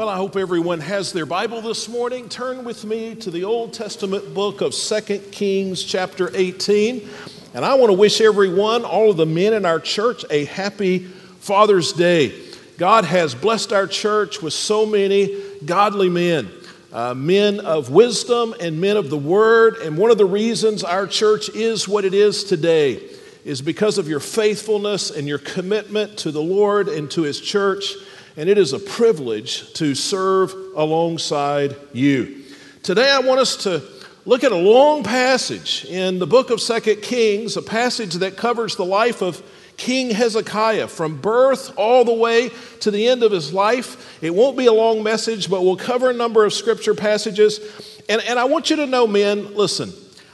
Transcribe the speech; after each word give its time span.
Well, 0.00 0.08
I 0.08 0.16
hope 0.16 0.34
everyone 0.34 0.80
has 0.80 1.12
their 1.12 1.26
Bible 1.26 1.60
this 1.60 1.86
morning. 1.86 2.30
Turn 2.30 2.64
with 2.64 2.86
me 2.86 3.14
to 3.16 3.30
the 3.30 3.44
Old 3.44 3.74
Testament 3.74 4.32
book 4.32 4.62
of 4.62 4.72
2 4.72 5.00
Kings, 5.30 5.84
chapter 5.84 6.30
18. 6.34 7.06
And 7.52 7.66
I 7.66 7.74
want 7.74 7.90
to 7.90 7.98
wish 7.98 8.22
everyone, 8.22 8.86
all 8.86 9.10
of 9.10 9.18
the 9.18 9.26
men 9.26 9.52
in 9.52 9.66
our 9.66 9.78
church, 9.78 10.24
a 10.30 10.46
happy 10.46 11.00
Father's 11.00 11.92
Day. 11.92 12.32
God 12.78 13.04
has 13.04 13.34
blessed 13.34 13.74
our 13.74 13.86
church 13.86 14.40
with 14.40 14.54
so 14.54 14.86
many 14.86 15.38
godly 15.66 16.08
men, 16.08 16.50
uh, 16.94 17.12
men 17.12 17.60
of 17.60 17.90
wisdom 17.90 18.54
and 18.58 18.80
men 18.80 18.96
of 18.96 19.10
the 19.10 19.18
Word. 19.18 19.76
And 19.82 19.98
one 19.98 20.10
of 20.10 20.16
the 20.16 20.24
reasons 20.24 20.82
our 20.82 21.06
church 21.06 21.50
is 21.50 21.86
what 21.86 22.06
it 22.06 22.14
is 22.14 22.44
today 22.44 23.02
is 23.44 23.60
because 23.60 23.98
of 23.98 24.08
your 24.08 24.20
faithfulness 24.20 25.10
and 25.10 25.28
your 25.28 25.38
commitment 25.38 26.16
to 26.20 26.30
the 26.30 26.40
Lord 26.40 26.88
and 26.88 27.10
to 27.10 27.20
His 27.20 27.38
church 27.38 27.96
and 28.36 28.48
it 28.48 28.58
is 28.58 28.72
a 28.72 28.78
privilege 28.78 29.72
to 29.74 29.94
serve 29.94 30.54
alongside 30.76 31.76
you. 31.92 32.42
Today, 32.82 33.10
I 33.10 33.20
want 33.20 33.40
us 33.40 33.56
to 33.64 33.82
look 34.24 34.44
at 34.44 34.52
a 34.52 34.56
long 34.56 35.02
passage 35.02 35.84
in 35.86 36.18
the 36.18 36.26
book 36.26 36.50
of 36.50 36.60
Second 36.60 37.02
Kings, 37.02 37.56
a 37.56 37.62
passage 37.62 38.14
that 38.14 38.36
covers 38.36 38.76
the 38.76 38.84
life 38.84 39.22
of 39.22 39.42
King 39.76 40.10
Hezekiah 40.10 40.88
from 40.88 41.20
birth 41.20 41.72
all 41.76 42.04
the 42.04 42.12
way 42.12 42.50
to 42.80 42.90
the 42.90 43.08
end 43.08 43.22
of 43.22 43.32
his 43.32 43.52
life. 43.52 44.22
It 44.22 44.34
won't 44.34 44.58
be 44.58 44.66
a 44.66 44.72
long 44.72 45.02
message, 45.02 45.50
but 45.50 45.62
we'll 45.62 45.76
cover 45.76 46.10
a 46.10 46.14
number 46.14 46.44
of 46.44 46.52
scripture 46.52 46.94
passages. 46.94 48.02
And, 48.08 48.20
and 48.22 48.38
I 48.38 48.44
want 48.44 48.68
you 48.68 48.76
to 48.76 48.86
know, 48.86 49.06
men, 49.06 49.54
listen, 49.54 49.92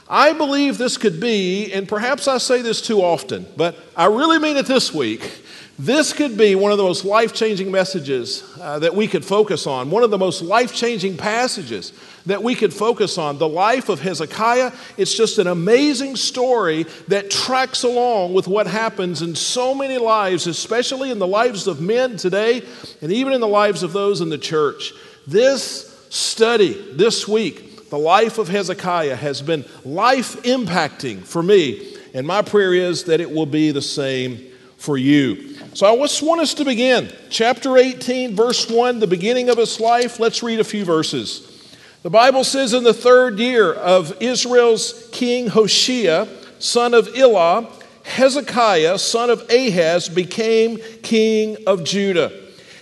I 0.09 0.33
believe 0.33 0.77
this 0.77 0.97
could 0.97 1.19
be, 1.19 1.71
and 1.73 1.87
perhaps 1.87 2.27
I 2.27 2.39
say 2.39 2.61
this 2.61 2.81
too 2.81 3.01
often, 3.01 3.45
but 3.55 3.77
I 3.95 4.05
really 4.05 4.39
mean 4.39 4.57
it 4.57 4.65
this 4.65 4.93
week. 4.93 5.43
This 5.79 6.11
could 6.11 6.37
be 6.37 6.55
one 6.55 6.71
of 6.71 6.79
the 6.79 6.83
most 6.83 7.05
life 7.05 7.33
changing 7.33 7.69
messages 7.69 8.43
uh, 8.59 8.79
that 8.79 8.95
we 8.95 9.07
could 9.07 9.23
focus 9.23 9.67
on, 9.67 9.91
one 9.91 10.01
of 10.01 10.09
the 10.09 10.17
most 10.17 10.41
life 10.41 10.73
changing 10.73 11.17
passages 11.17 11.93
that 12.25 12.41
we 12.41 12.55
could 12.55 12.73
focus 12.73 13.19
on. 13.19 13.37
The 13.37 13.47
life 13.47 13.87
of 13.87 13.99
Hezekiah, 14.01 14.71
it's 14.97 15.15
just 15.15 15.37
an 15.37 15.45
amazing 15.45 16.15
story 16.15 16.87
that 17.09 17.29
tracks 17.29 17.83
along 17.83 18.33
with 18.33 18.47
what 18.47 18.65
happens 18.65 19.21
in 19.21 19.35
so 19.35 19.75
many 19.75 19.99
lives, 19.99 20.47
especially 20.47 21.11
in 21.11 21.19
the 21.19 21.27
lives 21.27 21.67
of 21.67 21.79
men 21.79 22.17
today 22.17 22.63
and 23.03 23.11
even 23.11 23.33
in 23.33 23.39
the 23.39 23.47
lives 23.47 23.83
of 23.83 23.93
those 23.93 24.19
in 24.19 24.29
the 24.29 24.37
church. 24.39 24.93
This 25.27 26.07
study 26.09 26.73
this 26.93 27.27
week, 27.27 27.91
the 27.91 27.99
life 27.99 28.39
of 28.39 28.47
Hezekiah, 28.47 29.15
has 29.15 29.43
been 29.43 29.63
life 29.85 30.41
impacting 30.41 31.19
for 31.19 31.43
me, 31.43 31.95
and 32.15 32.25
my 32.25 32.41
prayer 32.41 32.73
is 32.73 33.03
that 33.03 33.21
it 33.21 33.29
will 33.29 33.45
be 33.45 33.69
the 33.69 33.81
same 33.83 34.43
for 34.77 34.97
you. 34.97 35.56
So 35.77 35.85
I 35.85 35.95
just 35.95 36.23
want 36.23 36.41
us 36.41 36.55
to 36.55 36.65
begin. 36.65 37.13
Chapter 37.29 37.77
18, 37.77 38.35
verse 38.35 38.67
1, 38.67 38.97
the 38.97 39.05
beginning 39.05 39.47
of 39.51 39.59
his 39.59 39.79
life. 39.79 40.19
Let's 40.19 40.41
read 40.41 40.59
a 40.59 40.63
few 40.63 40.83
verses. 40.83 41.69
The 42.01 42.09
Bible 42.09 42.43
says, 42.43 42.73
In 42.73 42.83
the 42.83 42.95
third 42.95 43.37
year 43.37 43.73
of 43.75 44.19
Israel's 44.19 45.07
king 45.11 45.45
Hoshea, 45.45 46.27
son 46.57 46.95
of 46.95 47.15
Elah, 47.15 47.69
Hezekiah, 48.05 48.97
son 48.97 49.29
of 49.29 49.47
Ahaz, 49.51 50.09
became 50.09 50.79
king 51.03 51.57
of 51.67 51.83
Judah. 51.83 52.31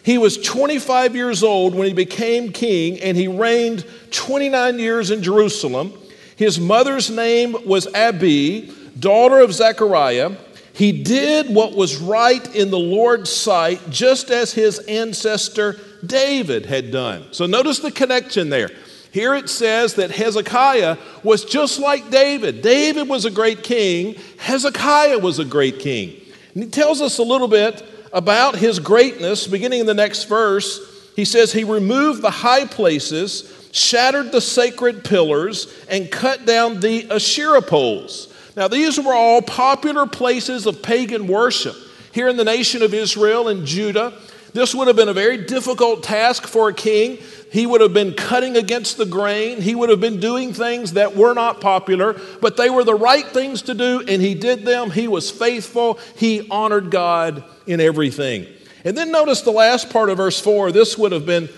He 0.01 0.17
was 0.17 0.37
25 0.37 1.17
years 1.17 1.43
old 1.43 1.75
when 1.75 1.89
he 1.89 1.93
became 1.93 2.53
king, 2.53 3.01
and 3.01 3.17
he 3.17 3.27
reigned 3.27 3.85
29 4.11 4.79
years 4.79 5.11
in 5.11 5.21
Jerusalem. 5.21 5.91
His 6.37 6.61
mother's 6.61 7.09
name 7.09 7.57
was 7.65 7.93
Abi, 7.93 8.71
daughter 8.97 9.41
of 9.41 9.53
Zechariah. 9.53 10.37
He 10.75 10.91
did 10.91 11.55
what 11.55 11.73
was 11.73 11.95
right 11.95 12.53
in 12.53 12.69
the 12.69 12.77
Lord's 12.77 13.31
sight, 13.31 13.89
just 13.89 14.29
as 14.29 14.51
his 14.51 14.79
ancestor 14.79 15.79
David 16.05 16.65
had 16.65 16.91
done. 16.91 17.27
So 17.31 17.45
notice 17.45 17.79
the 17.79 17.91
connection 17.91 18.49
there. 18.49 18.69
Here 19.09 19.33
it 19.35 19.49
says 19.49 19.93
that 19.93 20.11
Hezekiah 20.11 20.97
was 21.23 21.45
just 21.45 21.79
like 21.79 22.09
David. 22.09 22.61
David 22.61 23.07
was 23.07 23.23
a 23.23 23.31
great 23.31 23.63
king, 23.63 24.15
Hezekiah 24.37 25.19
was 25.19 25.39
a 25.39 25.45
great 25.45 25.79
king. 25.79 26.19
And 26.53 26.63
he 26.63 26.69
tells 26.69 26.99
us 26.99 27.19
a 27.19 27.23
little 27.23 27.47
bit 27.47 27.81
about 28.11 28.57
his 28.57 28.79
greatness 28.79 29.47
beginning 29.47 29.79
in 29.79 29.85
the 29.85 29.93
next 29.93 30.25
verse. 30.25 31.11
He 31.15 31.23
says, 31.23 31.53
He 31.53 31.63
removed 31.63 32.21
the 32.21 32.29
high 32.29 32.65
places, 32.65 33.69
shattered 33.71 34.33
the 34.33 34.41
sacred 34.41 35.05
pillars, 35.05 35.73
and 35.89 36.11
cut 36.11 36.45
down 36.45 36.81
the 36.81 37.09
Asherah 37.09 37.61
poles. 37.61 38.34
Now, 38.55 38.67
these 38.67 38.99
were 38.99 39.13
all 39.13 39.41
popular 39.41 40.05
places 40.07 40.65
of 40.65 40.81
pagan 40.81 41.27
worship 41.27 41.75
here 42.13 42.29
in 42.29 42.37
the 42.37 42.45
nation 42.45 42.81
of 42.81 42.93
Israel 42.93 43.49
and 43.49 43.65
Judah. 43.65 44.13
This 44.53 44.73
would 44.73 44.87
have 44.87 44.95
been 44.95 45.09
a 45.09 45.13
very 45.13 45.45
difficult 45.45 46.01
task 46.03 46.47
for 46.47 46.69
a 46.69 46.73
king. 46.73 47.17
He 47.51 47.65
would 47.65 47.81
have 47.81 47.93
been 47.93 48.13
cutting 48.13 48.55
against 48.55 48.95
the 48.95 49.05
grain. 49.05 49.61
He 49.61 49.75
would 49.75 49.89
have 49.89 49.99
been 49.99 50.21
doing 50.21 50.53
things 50.53 50.93
that 50.93 51.17
were 51.17 51.33
not 51.33 51.59
popular, 51.59 52.19
but 52.39 52.55
they 52.55 52.69
were 52.69 52.85
the 52.85 52.95
right 52.95 53.25
things 53.25 53.63
to 53.63 53.73
do, 53.73 54.01
and 54.07 54.21
he 54.21 54.33
did 54.33 54.63
them. 54.63 54.91
He 54.91 55.09
was 55.09 55.29
faithful. 55.29 55.99
He 56.15 56.47
honored 56.49 56.89
God 56.89 57.43
in 57.67 57.81
everything. 57.81 58.47
And 58.85 58.97
then 58.97 59.11
notice 59.11 59.41
the 59.41 59.51
last 59.51 59.89
part 59.89 60.09
of 60.09 60.17
verse 60.17 60.39
4. 60.39 60.71
This 60.71 60.97
would 60.97 61.11
have 61.11 61.25
been 61.25 61.49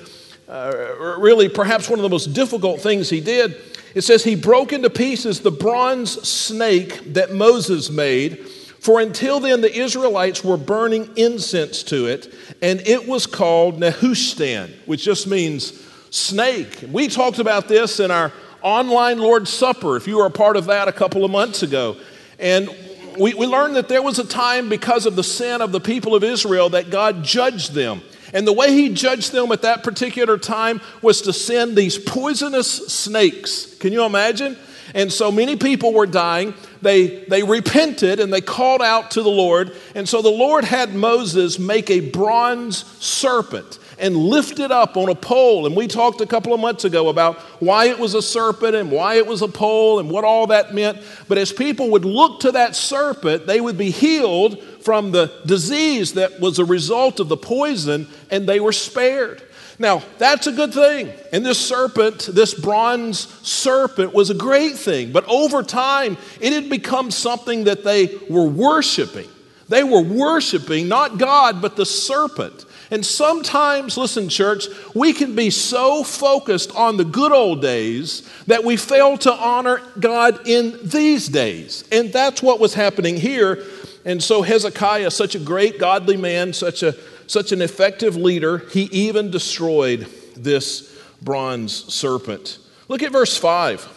uh, 0.50 1.16
really 1.20 1.50
perhaps 1.50 1.90
one 1.90 2.00
of 2.00 2.04
the 2.04 2.10
most 2.10 2.34
difficult 2.34 2.82
things 2.82 3.12
he 3.12 3.22
did. 3.22 3.62
It 3.98 4.04
says, 4.04 4.24
He 4.24 4.36
broke 4.36 4.74
into 4.74 4.92
pieces 4.92 5.40
the 5.40 5.50
bronze 5.50 6.12
snake 6.28 7.16
that 7.16 7.34
Moses 7.34 7.90
made. 7.90 8.48
For 8.80 9.00
until 9.00 9.40
then, 9.40 9.62
the 9.62 9.76
Israelites 9.76 10.44
were 10.44 10.56
burning 10.56 11.10
incense 11.18 11.82
to 11.84 12.06
it, 12.06 12.32
and 12.62 12.80
it 12.82 13.08
was 13.08 13.26
called 13.26 13.80
Nehushtan, 13.80 14.70
which 14.86 15.04
just 15.04 15.26
means 15.26 15.84
snake. 16.12 16.84
We 16.92 17.08
talked 17.08 17.40
about 17.40 17.68
this 17.68 18.00
in 18.00 18.12
our 18.12 18.32
online 18.62 19.18
Lord's 19.18 19.50
Supper, 19.50 19.98
if 19.98 20.06
you 20.06 20.18
were 20.18 20.28
a 20.28 20.32
part 20.32 20.58
of 20.58 20.66
that 20.66 20.88
a 20.88 20.92
couple 20.92 21.26
of 21.26 21.32
months 21.32 21.64
ago. 21.64 21.98
And 22.38 22.70
we, 23.18 23.34
we 23.34 23.48
learned 23.48 23.78
that 23.78 23.90
there 23.90 24.04
was 24.04 24.20
a 24.20 24.28
time 24.28 24.70
because 24.70 25.08
of 25.08 25.16
the 25.16 25.24
sin 25.24 25.60
of 25.60 25.72
the 25.72 25.82
people 25.82 26.14
of 26.14 26.24
Israel 26.24 26.70
that 26.70 26.92
God 26.92 27.24
judged 27.24 27.74
them. 27.74 28.04
And 28.34 28.48
the 28.48 28.54
way 28.54 28.72
he 28.72 28.90
judged 28.90 29.32
them 29.32 29.52
at 29.52 29.62
that 29.62 29.84
particular 29.84 30.38
time 30.38 30.82
was 31.02 31.22
to 31.24 31.34
send 31.34 31.76
these 31.76 31.98
poisonous 31.98 32.88
snakes. 32.88 33.76
Can 33.78 33.94
you 33.94 34.04
imagine? 34.06 34.58
And 34.94 35.12
so 35.12 35.32
many 35.32 35.56
people 35.56 35.94
were 35.94 36.06
dying. 36.06 36.54
They, 36.82 37.26
they 37.26 37.44
repented 37.44 38.20
and 38.20 38.32
they 38.32 38.42
called 38.42 38.82
out 38.82 39.12
to 39.12 39.22
the 39.22 39.30
Lord. 39.30 39.76
And 39.96 40.08
so 40.08 40.22
the 40.22 40.30
Lord 40.30 40.64
had 40.64 40.94
Moses 40.94 41.60
make 41.60 41.90
a 41.90 42.00
bronze 42.00 42.86
serpent 43.04 43.80
and 44.00 44.16
lift 44.16 44.60
it 44.60 44.72
up 44.72 44.98
on 44.98 45.10
a 45.10 45.16
pole. 45.16 45.66
And 45.66 45.76
we 45.76 45.88
talked 45.88 46.22
a 46.22 46.26
couple 46.26 46.54
of 46.54 46.60
months 46.60 46.86
ago 46.86 47.10
about 47.10 47.38
why 47.60 47.88
it 47.88 47.98
was 47.98 48.14
a 48.14 48.22
serpent 48.22 48.76
and 48.76 48.92
why 48.92 49.16
it 49.16 49.26
was 49.26 49.42
a 49.42 49.48
pole 49.48 50.00
and 50.00 50.10
what 50.10 50.24
all 50.24 50.48
that 50.48 50.74
meant. 50.74 51.00
But 51.28 51.38
as 51.38 51.52
people 51.52 51.90
would 51.92 52.06
look 52.06 52.42
to 52.42 52.52
that 52.52 52.76
serpent, 52.76 53.48
they 53.48 53.62
would 53.62 53.78
be 53.78 53.92
healed 53.92 54.62
from 54.82 55.12
the 55.12 55.32
disease 55.46 56.14
that 56.14 56.40
was 56.40 56.60
a 56.60 56.66
result 56.66 57.20
of 57.20 57.28
the 57.28 57.38
poison, 57.38 58.08
and 58.30 58.48
they 58.48 58.60
were 58.60 58.72
spared. 58.72 59.44
Now, 59.80 60.02
that's 60.18 60.48
a 60.48 60.52
good 60.52 60.74
thing. 60.74 61.12
And 61.32 61.46
this 61.46 61.60
serpent, 61.60 62.30
this 62.32 62.54
bronze 62.54 63.20
serpent, 63.48 64.14
was 64.14 64.30
a 64.30 64.34
great 64.34 64.76
thing. 64.76 65.12
But 65.12 65.26
over 65.28 65.62
time, 65.62 66.18
it 66.40 66.54
had 66.54 66.70
become 66.70 67.12
something 67.12 67.66
that 67.66 67.84
they 67.84 68.18
were 68.30 68.48
worshiping. 68.48 69.28
They 69.70 69.84
were 69.84 70.02
worshiping 70.02 70.88
not 70.88 71.18
God, 71.18 71.62
but 71.62 71.76
the 71.76 71.86
serpent. 71.86 72.66
And 72.90 73.06
sometimes, 73.06 73.98
listen, 73.98 74.30
church, 74.30 74.68
we 74.94 75.12
can 75.12 75.36
be 75.36 75.50
so 75.50 76.04
focused 76.04 76.74
on 76.74 76.96
the 76.96 77.04
good 77.04 77.34
old 77.34 77.62
days 77.62 78.28
that 78.48 78.64
we 78.64 78.78
fail 78.78 79.18
to 79.20 79.34
honor 79.34 79.82
God 80.00 80.48
in 80.48 80.80
these 80.84 81.28
days. 81.28 81.84
And 81.92 82.14
that's 82.14 82.42
what 82.42 82.60
was 82.60 82.74
happening 82.74 83.18
here. 83.18 83.64
And 84.06 84.24
so 84.24 84.42
Hezekiah, 84.42 85.12
such 85.12 85.36
a 85.36 85.40
great 85.40 85.80
godly 85.80 86.16
man, 86.16 86.54
such, 86.54 86.82
a, 86.82 86.96
such 87.28 87.52
an 87.52 87.62
effective 87.62 88.16
leader, 88.16 88.60
he 88.60 88.84
even 88.84 89.32
destroyed 89.32 90.08
this 90.38 90.98
bronze 91.22 91.94
serpent. 91.94 92.58
Look 92.88 93.04
at 93.04 93.12
verse 93.12 93.36
5. 93.36 93.96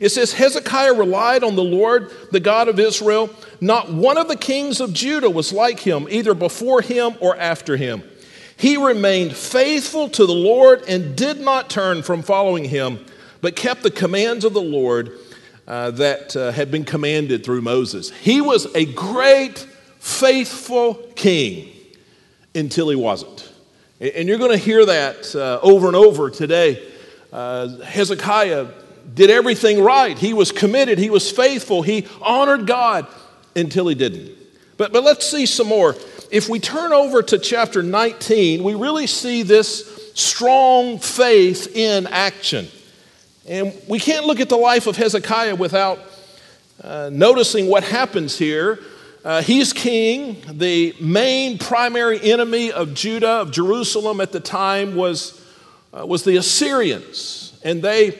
It 0.00 0.08
says, 0.08 0.32
Hezekiah 0.32 0.94
relied 0.94 1.44
on 1.44 1.54
the 1.54 1.62
Lord, 1.62 2.10
the 2.32 2.40
God 2.40 2.68
of 2.68 2.80
Israel. 2.80 3.28
Not 3.60 3.92
one 3.92 4.16
of 4.16 4.26
the 4.26 4.36
kings 4.36 4.80
of 4.80 4.94
Judah 4.94 5.30
was 5.30 5.52
like 5.52 5.80
him, 5.80 6.08
either 6.10 6.34
before 6.34 6.80
him 6.80 7.14
or 7.20 7.36
after 7.36 7.76
him. 7.76 8.02
He 8.62 8.76
remained 8.76 9.34
faithful 9.34 10.08
to 10.10 10.24
the 10.24 10.32
Lord 10.32 10.84
and 10.86 11.16
did 11.16 11.40
not 11.40 11.68
turn 11.68 12.04
from 12.04 12.22
following 12.22 12.62
him, 12.62 13.04
but 13.40 13.56
kept 13.56 13.82
the 13.82 13.90
commands 13.90 14.44
of 14.44 14.52
the 14.52 14.62
Lord 14.62 15.18
uh, 15.66 15.90
that 15.90 16.36
uh, 16.36 16.52
had 16.52 16.70
been 16.70 16.84
commanded 16.84 17.44
through 17.44 17.62
Moses. 17.62 18.10
He 18.10 18.40
was 18.40 18.72
a 18.76 18.84
great, 18.84 19.58
faithful 19.98 20.94
king 21.16 21.72
until 22.54 22.88
he 22.88 22.94
wasn't. 22.94 23.52
And 23.98 24.28
you're 24.28 24.38
going 24.38 24.52
to 24.52 24.56
hear 24.56 24.86
that 24.86 25.34
uh, 25.34 25.58
over 25.60 25.88
and 25.88 25.96
over 25.96 26.30
today. 26.30 26.88
Uh, 27.32 27.80
Hezekiah 27.80 28.68
did 29.12 29.28
everything 29.28 29.82
right. 29.82 30.16
He 30.16 30.32
was 30.32 30.52
committed, 30.52 31.00
he 31.00 31.10
was 31.10 31.28
faithful, 31.28 31.82
he 31.82 32.06
honored 32.20 32.68
God 32.68 33.08
until 33.56 33.88
he 33.88 33.96
didn't. 33.96 34.38
But, 34.76 34.92
but 34.92 35.02
let's 35.02 35.28
see 35.28 35.46
some 35.46 35.66
more 35.66 35.96
if 36.32 36.48
we 36.48 36.58
turn 36.58 36.94
over 36.94 37.22
to 37.22 37.38
chapter 37.38 37.82
19, 37.82 38.64
we 38.64 38.74
really 38.74 39.06
see 39.06 39.42
this 39.42 40.10
strong 40.14 40.98
faith 40.98 41.76
in 41.76 42.06
action. 42.06 42.66
And 43.46 43.74
we 43.86 44.00
can't 44.00 44.24
look 44.24 44.40
at 44.40 44.48
the 44.48 44.56
life 44.56 44.86
of 44.86 44.96
Hezekiah 44.96 45.56
without 45.56 45.98
uh, 46.82 47.10
noticing 47.12 47.66
what 47.66 47.84
happens 47.84 48.38
here. 48.38 48.80
Uh, 49.22 49.42
he's 49.42 49.74
king. 49.74 50.38
The 50.50 50.94
main 50.98 51.58
primary 51.58 52.18
enemy 52.22 52.72
of 52.72 52.94
Judah, 52.94 53.42
of 53.42 53.50
Jerusalem 53.50 54.18
at 54.22 54.32
the 54.32 54.40
time, 54.40 54.94
was, 54.94 55.38
uh, 55.92 56.06
was 56.06 56.24
the 56.24 56.38
Assyrians. 56.38 57.60
And 57.62 57.82
they 57.82 58.18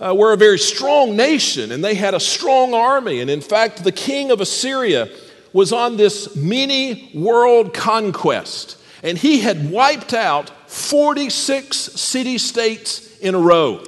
uh, 0.00 0.12
were 0.16 0.32
a 0.32 0.36
very 0.36 0.58
strong 0.58 1.14
nation 1.14 1.70
and 1.70 1.84
they 1.84 1.94
had 1.94 2.14
a 2.14 2.20
strong 2.20 2.74
army. 2.74 3.20
And 3.20 3.30
in 3.30 3.40
fact, 3.40 3.84
the 3.84 3.92
king 3.92 4.32
of 4.32 4.40
Assyria 4.40 5.08
was 5.54 5.72
on 5.72 5.96
this 5.96 6.36
mini 6.36 7.10
world 7.14 7.72
conquest. 7.72 8.76
And 9.02 9.16
he 9.16 9.40
had 9.40 9.70
wiped 9.70 10.12
out 10.12 10.50
46 10.68 11.76
city 11.76 12.36
states 12.36 13.16
in 13.18 13.34
a 13.34 13.38
row. 13.38 13.82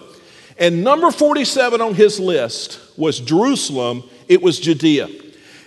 And 0.58 0.82
number 0.82 1.10
47 1.10 1.82
on 1.82 1.94
his 1.94 2.18
list 2.18 2.80
was 2.96 3.20
Jerusalem, 3.20 4.04
it 4.28 4.40
was 4.40 4.58
Judea. 4.58 5.10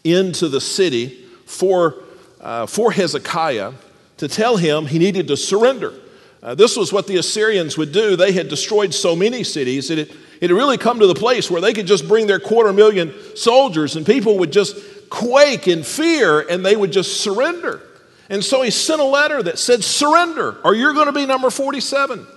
into 0.05 0.47
the 0.47 0.61
city 0.61 1.25
for, 1.45 1.95
uh, 2.39 2.65
for 2.65 2.91
Hezekiah 2.93 3.73
to 4.17 4.27
tell 4.27 4.55
him 4.57 4.85
he 4.85 4.99
needed 4.99 5.27
to 5.27 5.37
surrender. 5.37 5.93
Uh, 6.41 6.55
this 6.55 6.77
was 6.77 6.93
what 6.93 7.07
the 7.07 7.17
Assyrians 7.17 7.77
would 7.77 7.91
do. 7.91 8.15
They 8.15 8.31
had 8.31 8.47
destroyed 8.47 8.93
so 8.93 9.15
many 9.15 9.43
cities 9.43 9.89
that 9.89 9.99
it, 9.99 10.11
it 10.39 10.49
had 10.49 10.55
really 10.55 10.77
come 10.77 10.99
to 10.99 11.07
the 11.07 11.15
place 11.15 11.49
where 11.49 11.61
they 11.61 11.73
could 11.73 11.87
just 11.87 12.07
bring 12.07 12.27
their 12.27 12.39
quarter 12.39 12.71
million 12.73 13.13
soldiers 13.35 13.95
and 13.95 14.05
people 14.05 14.39
would 14.39 14.51
just 14.51 14.75
quake 15.09 15.67
in 15.67 15.83
fear 15.83 16.41
and 16.41 16.65
they 16.65 16.75
would 16.75 16.91
just 16.91 17.21
surrender. 17.21 17.81
And 18.29 18.43
so 18.43 18.61
he 18.61 18.71
sent 18.71 19.01
a 19.01 19.05
letter 19.05 19.41
that 19.43 19.57
said, 19.57 19.83
Surrender, 19.83 20.57
or 20.63 20.75
you're 20.75 20.93
going 20.93 21.05
to 21.05 21.13
be 21.13 21.25
number 21.25 21.49
47. 21.49 22.27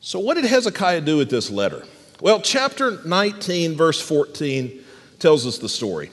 So, 0.00 0.20
what 0.20 0.34
did 0.34 0.44
Hezekiah 0.44 1.00
do 1.00 1.16
with 1.16 1.30
this 1.30 1.50
letter? 1.50 1.84
Well, 2.20 2.40
chapter 2.40 3.02
19, 3.04 3.76
verse 3.76 4.00
14 4.00 4.84
tells 5.18 5.46
us 5.46 5.58
the 5.58 5.68
story. 5.68 6.10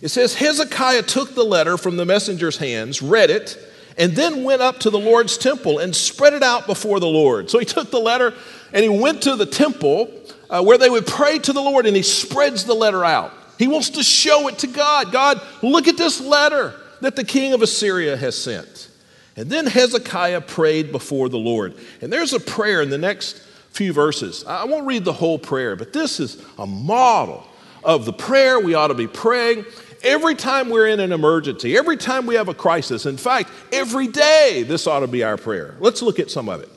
It 0.00 0.08
says, 0.08 0.34
Hezekiah 0.34 1.02
took 1.02 1.34
the 1.34 1.44
letter 1.44 1.78
from 1.78 1.96
the 1.96 2.04
messenger's 2.04 2.56
hands, 2.56 3.00
read 3.00 3.30
it, 3.30 3.56
and 3.96 4.12
then 4.16 4.42
went 4.42 4.60
up 4.60 4.80
to 4.80 4.90
the 4.90 4.98
Lord's 4.98 5.38
temple 5.38 5.78
and 5.78 5.94
spread 5.94 6.32
it 6.32 6.42
out 6.42 6.66
before 6.66 6.98
the 6.98 7.06
Lord. 7.06 7.50
So 7.50 7.58
he 7.58 7.64
took 7.64 7.90
the 7.90 8.00
letter 8.00 8.34
and 8.72 8.82
he 8.82 8.88
went 8.88 9.22
to 9.22 9.36
the 9.36 9.46
temple 9.46 10.10
uh, 10.50 10.62
where 10.62 10.78
they 10.78 10.90
would 10.90 11.06
pray 11.06 11.38
to 11.38 11.52
the 11.52 11.60
Lord 11.60 11.86
and 11.86 11.96
he 11.96 12.02
spreads 12.02 12.64
the 12.64 12.74
letter 12.74 13.04
out. 13.04 13.32
He 13.58 13.68
wants 13.68 13.90
to 13.90 14.02
show 14.02 14.48
it 14.48 14.58
to 14.58 14.66
God. 14.66 15.12
God, 15.12 15.40
look 15.62 15.88
at 15.88 15.96
this 15.96 16.20
letter 16.20 16.74
that 17.00 17.16
the 17.16 17.24
king 17.24 17.52
of 17.52 17.62
Assyria 17.62 18.16
has 18.16 18.36
sent. 18.36 18.88
And 19.36 19.48
then 19.48 19.66
Hezekiah 19.66 20.42
prayed 20.42 20.92
before 20.92 21.28
the 21.28 21.38
Lord. 21.38 21.74
And 22.00 22.12
there's 22.12 22.32
a 22.32 22.40
prayer 22.40 22.82
in 22.82 22.90
the 22.90 22.98
next 22.98 23.38
few 23.70 23.92
verses. 23.92 24.44
I 24.46 24.64
won't 24.64 24.86
read 24.86 25.04
the 25.04 25.12
whole 25.12 25.38
prayer, 25.38 25.74
but 25.76 25.92
this 25.92 26.20
is 26.20 26.44
a 26.58 26.66
model 26.66 27.46
of 27.82 28.04
the 28.04 28.12
prayer 28.12 28.60
we 28.60 28.74
ought 28.74 28.88
to 28.88 28.94
be 28.94 29.06
praying 29.06 29.64
every 30.02 30.34
time 30.34 30.68
we're 30.68 30.88
in 30.88 31.00
an 31.00 31.12
emergency, 31.12 31.76
every 31.76 31.96
time 31.96 32.26
we 32.26 32.34
have 32.34 32.48
a 32.48 32.54
crisis. 32.54 33.06
In 33.06 33.16
fact, 33.16 33.50
every 33.72 34.08
day 34.08 34.64
this 34.66 34.86
ought 34.86 35.00
to 35.00 35.06
be 35.06 35.22
our 35.22 35.36
prayer. 35.36 35.76
Let's 35.80 36.02
look 36.02 36.18
at 36.18 36.30
some 36.30 36.48
of 36.48 36.60
it. 36.60 36.68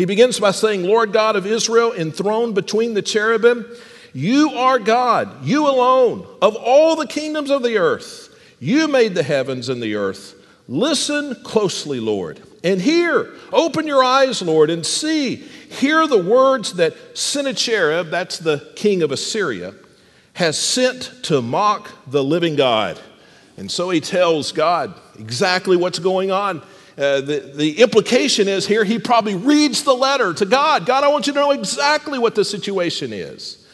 He 0.00 0.06
begins 0.06 0.40
by 0.40 0.52
saying, 0.52 0.84
Lord 0.84 1.12
God 1.12 1.36
of 1.36 1.44
Israel, 1.44 1.92
enthroned 1.92 2.54
between 2.54 2.94
the 2.94 3.02
cherubim, 3.02 3.66
you 4.14 4.48
are 4.52 4.78
God, 4.78 5.44
you 5.44 5.68
alone, 5.68 6.26
of 6.40 6.56
all 6.56 6.96
the 6.96 7.06
kingdoms 7.06 7.50
of 7.50 7.62
the 7.62 7.76
earth. 7.76 8.34
You 8.58 8.88
made 8.88 9.14
the 9.14 9.22
heavens 9.22 9.68
and 9.68 9.82
the 9.82 9.96
earth. 9.96 10.36
Listen 10.68 11.34
closely, 11.44 12.00
Lord, 12.00 12.40
and 12.64 12.80
hear. 12.80 13.34
Open 13.52 13.86
your 13.86 14.02
eyes, 14.02 14.40
Lord, 14.40 14.70
and 14.70 14.86
see. 14.86 15.36
Hear 15.36 16.06
the 16.06 16.16
words 16.16 16.72
that 16.76 16.94
Sennacherib, 17.12 18.08
that's 18.08 18.38
the 18.38 18.72
king 18.76 19.02
of 19.02 19.12
Assyria, 19.12 19.74
has 20.32 20.58
sent 20.58 21.12
to 21.24 21.42
mock 21.42 21.90
the 22.06 22.24
living 22.24 22.56
God. 22.56 22.98
And 23.58 23.70
so 23.70 23.90
he 23.90 24.00
tells 24.00 24.50
God 24.50 24.94
exactly 25.18 25.76
what's 25.76 25.98
going 25.98 26.30
on. 26.30 26.62
Uh, 26.98 27.20
the, 27.20 27.52
the 27.54 27.80
implication 27.80 28.48
is 28.48 28.66
here 28.66 28.84
he 28.84 28.98
probably 28.98 29.34
reads 29.34 29.84
the 29.84 29.94
letter 29.94 30.34
to 30.34 30.44
God. 30.44 30.86
God, 30.86 31.04
I 31.04 31.08
want 31.08 31.26
you 31.26 31.32
to 31.32 31.38
know 31.38 31.52
exactly 31.52 32.18
what 32.18 32.34
the 32.34 32.44
situation 32.44 33.12
is. 33.12 33.64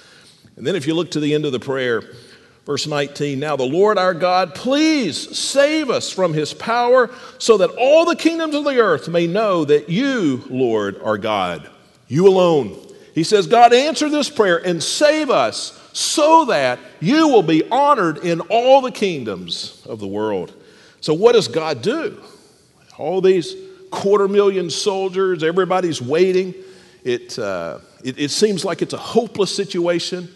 And 0.57 0.67
then 0.67 0.77
if 0.77 0.87
you 0.87 0.95
look 0.95 1.11
to 1.13 1.21
the 1.21 1.35
end 1.35 1.45
of 1.45 1.53
the 1.53 1.61
prayer, 1.61 2.03
verse 2.65 2.87
19, 2.87 3.39
now 3.39 3.57
the 3.57 3.65
Lord 3.65 3.99
our 3.99 4.15
God, 4.15 4.55
please 4.55 5.37
save 5.37 5.91
us 5.91 6.11
from 6.11 6.35
his 6.35 6.55
power 6.55 7.11
so 7.39 7.59
that 7.59 7.71
all 7.71 8.05
the 8.05 8.17
kingdoms 8.17 8.55
of 8.55 8.65
the 8.65 8.79
earth 8.79 9.09
may 9.09 9.27
know 9.27 9.65
that 9.65 9.89
you, 9.89 10.45
Lord, 10.49 11.01
are 11.03 11.19
God, 11.19 11.69
you 12.09 12.27
alone. 12.27 12.77
He 13.15 13.25
says, 13.25 13.47
God, 13.47 13.73
answer 13.73 14.09
this 14.11 14.29
prayer 14.29 14.59
and 14.65 14.83
save 14.83 15.31
us 15.31 15.83
so 15.93 16.45
that 16.47 16.79
you 17.01 17.29
will 17.29 17.43
be 17.43 17.67
honored 17.71 18.19
in 18.19 18.41
all 18.43 18.83
the 18.83 18.93
kingdoms 18.93 19.83
of 19.87 20.01
the 20.01 20.07
world. 20.07 20.53
So, 21.01 21.15
what 21.15 21.33
does 21.33 21.49
God 21.49 21.81
do? 21.81 22.23
All 22.99 23.21
these 23.21 23.55
quarter 23.91 24.29
million 24.29 24.71
soldiers, 24.71 25.43
everybody's 25.43 26.01
waiting. 26.01 26.55
It, 27.05 27.39
uh, 27.39 27.81
it, 28.03 28.19
it 28.19 28.31
seems 28.31 28.65
like 28.65 28.81
it's 28.83 28.95
a 28.95 28.99
hopeless 28.99 29.55
situation. 29.55 30.35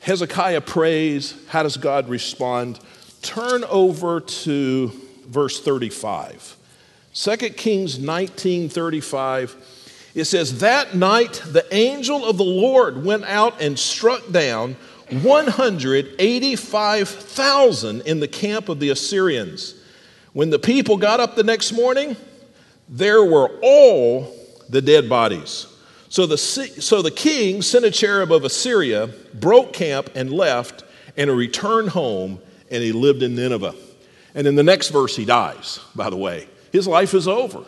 Hezekiah 0.00 0.62
prays. 0.62 1.34
How 1.48 1.62
does 1.62 1.76
God 1.76 2.08
respond? 2.08 2.80
Turn 3.22 3.64
over 3.64 4.20
to 4.20 4.92
verse 5.26 5.60
35. 5.60 6.56
2 7.14 7.36
Kings 7.50 7.98
19 7.98 8.68
35. 8.68 9.56
It 10.14 10.24
says, 10.24 10.60
That 10.60 10.94
night 10.94 11.42
the 11.46 11.66
angel 11.74 12.24
of 12.24 12.38
the 12.38 12.44
Lord 12.44 13.04
went 13.04 13.24
out 13.24 13.60
and 13.60 13.76
struck 13.78 14.30
down 14.30 14.76
185,000 15.10 18.00
in 18.02 18.20
the 18.20 18.28
camp 18.28 18.68
of 18.68 18.78
the 18.78 18.90
Assyrians. 18.90 19.74
When 20.38 20.50
the 20.50 20.58
people 20.60 20.98
got 20.98 21.18
up 21.18 21.34
the 21.34 21.42
next 21.42 21.72
morning, 21.72 22.16
there 22.88 23.24
were 23.24 23.58
all 23.60 24.32
the 24.68 24.80
dead 24.80 25.08
bodies. 25.08 25.66
So 26.10 26.26
the, 26.26 26.38
so 26.38 27.02
the 27.02 27.10
king, 27.10 27.60
Sennacherib 27.60 28.30
of 28.30 28.44
Assyria, 28.44 29.08
broke 29.34 29.72
camp 29.72 30.10
and 30.14 30.30
left, 30.32 30.84
and 31.16 31.28
returned 31.28 31.88
home, 31.88 32.38
and 32.70 32.84
he 32.84 32.92
lived 32.92 33.24
in 33.24 33.34
Nineveh. 33.34 33.74
And 34.32 34.46
in 34.46 34.54
the 34.54 34.62
next 34.62 34.90
verse, 34.90 35.16
he 35.16 35.24
dies, 35.24 35.80
by 35.96 36.08
the 36.08 36.16
way. 36.16 36.46
His 36.70 36.86
life 36.86 37.14
is 37.14 37.26
over. 37.26 37.64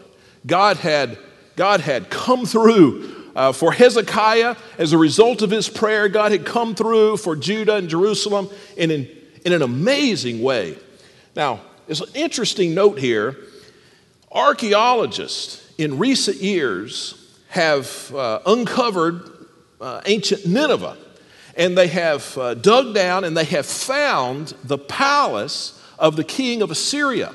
God 0.46 0.76
had, 0.76 1.18
God 1.56 1.80
had 1.80 2.08
come 2.08 2.46
through 2.46 3.32
uh, 3.34 3.50
for 3.50 3.72
Hezekiah 3.72 4.54
as 4.78 4.92
a 4.92 4.98
result 4.98 5.42
of 5.42 5.50
his 5.50 5.68
prayer. 5.68 6.08
God 6.08 6.30
had 6.30 6.46
come 6.46 6.76
through 6.76 7.16
for 7.16 7.34
Judah 7.34 7.74
and 7.74 7.88
Jerusalem 7.88 8.48
in 8.76 8.92
an, 8.92 9.08
in 9.44 9.52
an 9.52 9.62
amazing 9.62 10.40
way. 10.40 10.78
Now, 11.34 11.62
there's 11.90 12.02
an 12.02 12.14
interesting 12.14 12.72
note 12.72 13.00
here. 13.00 13.36
Archaeologists 14.30 15.68
in 15.76 15.98
recent 15.98 16.36
years 16.36 17.36
have 17.48 18.14
uh, 18.14 18.38
uncovered 18.46 19.28
uh, 19.80 20.00
ancient 20.06 20.46
Nineveh 20.46 20.96
and 21.56 21.76
they 21.76 21.88
have 21.88 22.38
uh, 22.38 22.54
dug 22.54 22.94
down 22.94 23.24
and 23.24 23.36
they 23.36 23.42
have 23.42 23.66
found 23.66 24.54
the 24.62 24.78
palace 24.78 25.82
of 25.98 26.14
the 26.14 26.22
king 26.22 26.62
of 26.62 26.70
Assyria. 26.70 27.34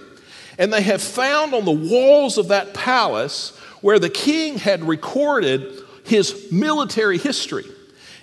And 0.58 0.72
they 0.72 0.84
have 0.84 1.02
found 1.02 1.54
on 1.54 1.66
the 1.66 1.72
walls 1.72 2.38
of 2.38 2.48
that 2.48 2.74
palace 2.74 3.50
where 3.82 4.00
the 4.00 4.10
king 4.10 4.58
had 4.58 4.86
recorded 4.86 5.82
his 6.06 6.50
military 6.50 7.18
history. 7.18 7.66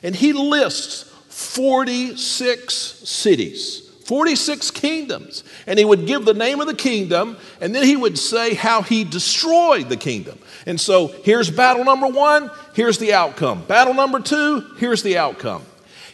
And 0.03 0.17
he 0.17 0.33
lists 0.33 1.03
46 1.29 2.75
cities. 2.75 3.92
46 4.13 4.73
kingdoms. 4.73 5.43
And 5.67 5.79
he 5.79 5.87
would 5.87 6.07
give 6.07 6.27
the 6.27 6.35
name 6.35 6.61
of 6.61 6.67
the 6.67 6.75
kingdom, 6.75 7.39
and 7.63 7.75
then 7.75 7.83
he 7.83 7.97
would 7.97 8.19
say 8.19 8.53
how 8.53 8.83
he 8.83 9.05
destroyed 9.05 9.89
the 9.89 9.97
kingdom. 9.97 10.39
And 10.67 10.79
so 10.79 11.07
here's 11.07 11.51
battle 11.51 11.83
number 11.83 12.09
one, 12.09 12.51
here's 12.75 12.99
the 12.99 13.15
outcome. 13.15 13.65
Battle 13.65 13.95
number 13.95 14.21
two, 14.21 14.67
here's 14.77 15.03
the 15.03 15.17
outcome. 15.17 15.65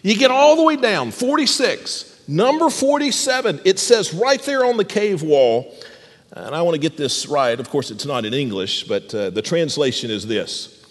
You 0.05 0.17
get 0.17 0.31
all 0.31 0.55
the 0.55 0.62
way 0.62 0.76
down, 0.76 1.11
46. 1.11 2.23
Number 2.28 2.71
47, 2.71 3.62
it 3.64 3.81
says 3.81 4.14
right 4.14 4.40
there 4.43 4.64
on 4.64 4.76
the 4.76 4.85
cave 4.85 5.25
wall, 5.25 5.75
and 6.31 6.55
I 6.55 6.62
want 6.62 6.76
to 6.76 6.81
get 6.81 6.97
this 6.97 7.26
right. 7.26 7.59
Of 7.59 7.69
course, 7.69 7.90
it's 7.90 8.07
not 8.07 8.25
in 8.25 8.33
English, 8.33 8.85
but 8.85 9.12
uh, 9.12 9.31
the 9.31 9.43
translation 9.43 10.09
is 10.12 10.25
this 10.25 10.87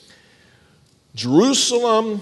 Jerusalem 1.15 2.21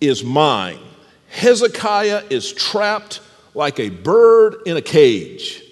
is 0.00 0.24
mine. 0.24 0.80
Hezekiah 1.28 2.24
is 2.30 2.52
trapped 2.52 3.20
like 3.54 3.78
a 3.80 3.88
bird 3.88 4.56
in 4.66 4.76
a 4.76 4.82
cage. 4.82 5.62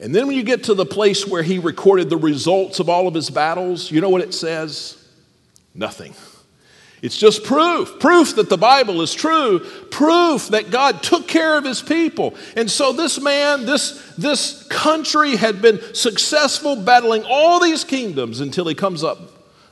And 0.00 0.14
then 0.14 0.26
when 0.26 0.36
you 0.36 0.42
get 0.42 0.64
to 0.64 0.74
the 0.74 0.86
place 0.86 1.26
where 1.26 1.42
he 1.42 1.58
recorded 1.58 2.10
the 2.10 2.16
results 2.16 2.80
of 2.80 2.88
all 2.88 3.06
of 3.06 3.14
his 3.14 3.30
battles, 3.30 3.90
you 3.90 4.00
know 4.00 4.08
what 4.08 4.22
it 4.22 4.34
says? 4.34 5.08
Nothing. 5.74 6.14
It's 7.02 7.18
just 7.18 7.42
proof, 7.42 7.98
proof 7.98 8.36
that 8.36 8.48
the 8.48 8.56
Bible 8.56 9.02
is 9.02 9.12
true, 9.12 9.58
proof 9.90 10.48
that 10.48 10.70
God 10.70 11.02
took 11.02 11.26
care 11.26 11.58
of 11.58 11.64
his 11.64 11.82
people. 11.82 12.34
And 12.56 12.70
so 12.70 12.92
this 12.92 13.20
man, 13.20 13.66
this, 13.66 14.14
this 14.16 14.64
country 14.68 15.34
had 15.34 15.60
been 15.60 15.80
successful 15.94 16.76
battling 16.76 17.24
all 17.24 17.60
these 17.60 17.82
kingdoms 17.82 18.40
until 18.40 18.68
he 18.68 18.76
comes 18.76 19.02
up 19.02 19.18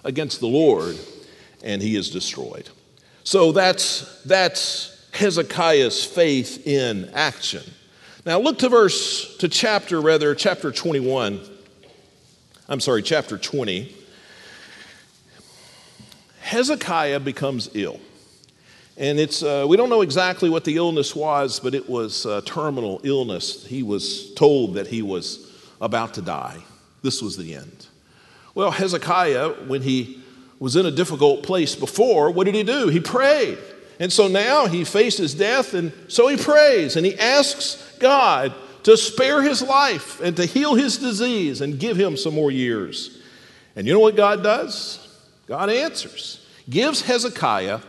against 0.03 0.41
the 0.41 0.49
Lord 0.49 0.99
and 1.63 1.81
he 1.81 1.95
is 1.95 2.11
destroyed. 2.11 2.69
So 3.23 3.53
that's, 3.53 4.23
that's 4.25 4.90
Hezekiah's 5.13 6.05
faith 6.05 6.67
in 6.67 7.11
action. 7.15 7.63
Now 8.27 8.39
look 8.39 8.59
to 8.59 8.69
verse, 8.69 9.37
to 9.39 9.49
chapter 9.49 10.01
rather, 10.01 10.35
chapter 10.35 10.71
21. 10.71 11.41
I'm 12.69 12.81
sorry, 12.81 13.03
chapter 13.03 13.39
20. 13.39 13.95
Hezekiah 16.41 17.21
becomes 17.21 17.71
ill. 17.75 17.99
And 18.97 19.19
it's, 19.19 19.43
uh, 19.43 19.65
we 19.69 19.77
don't 19.77 19.89
know 19.89 20.03
exactly 20.03 20.51
what 20.51 20.65
the 20.65 20.77
illness 20.77 21.17
was, 21.17 21.59
but 21.59 21.75
it 21.75 21.89
was 21.89 22.27
a 22.27 22.43
terminal 22.43 23.01
illness. 23.03 23.65
He 23.65 23.83
was 23.83 24.35
told 24.35 24.75
that 24.75 24.89
he 24.89 25.01
was 25.01 25.51
about 25.81 26.15
to 26.15 26.23
die. 26.23 26.59
This 27.03 27.23
was 27.23 27.37
the 27.37 27.55
end. 27.55 27.87
Well, 28.55 28.71
Hezekiah, 28.71 29.49
when 29.69 29.83
he 29.83 30.21
was 30.59 30.77
in 30.77 30.85
a 30.85 30.91
difficult 30.91 31.43
place 31.43 31.75
before, 31.75 32.31
what 32.31 32.45
did 32.45 32.55
he 32.55 32.63
do? 32.63 32.89
He 32.89 33.01
prayed. 33.01 33.59
And 34.01 34.13
so 34.13 34.27
now 34.27 34.67
he 34.67 34.83
faces 34.83 35.35
death, 35.35 35.75
and 35.75 35.93
so 36.09 36.27
he 36.27 36.37
prays 36.37 36.97
and 36.97 37.07
he 37.07 37.17
asks 37.19 37.97
God 37.99 38.55
to 38.83 38.97
spare 38.97 39.43
his 39.43 39.63
life 39.63 40.21
and 40.21 40.35
to 40.37 40.47
heal 40.47 40.75
his 40.75 40.97
disease 40.97 41.61
and 41.61 41.79
give 41.79 41.99
him 41.99 42.17
some 42.17 42.35
more 42.35 42.51
years. 42.51 43.19
And 43.77 43.87
you 43.87 43.93
know 43.93 44.01
what 44.01 44.17
God 44.17 44.43
does? 44.43 45.07
God 45.47 45.69
answers 45.69 46.41
gives 46.69 47.03
Hezekiah 47.03 47.81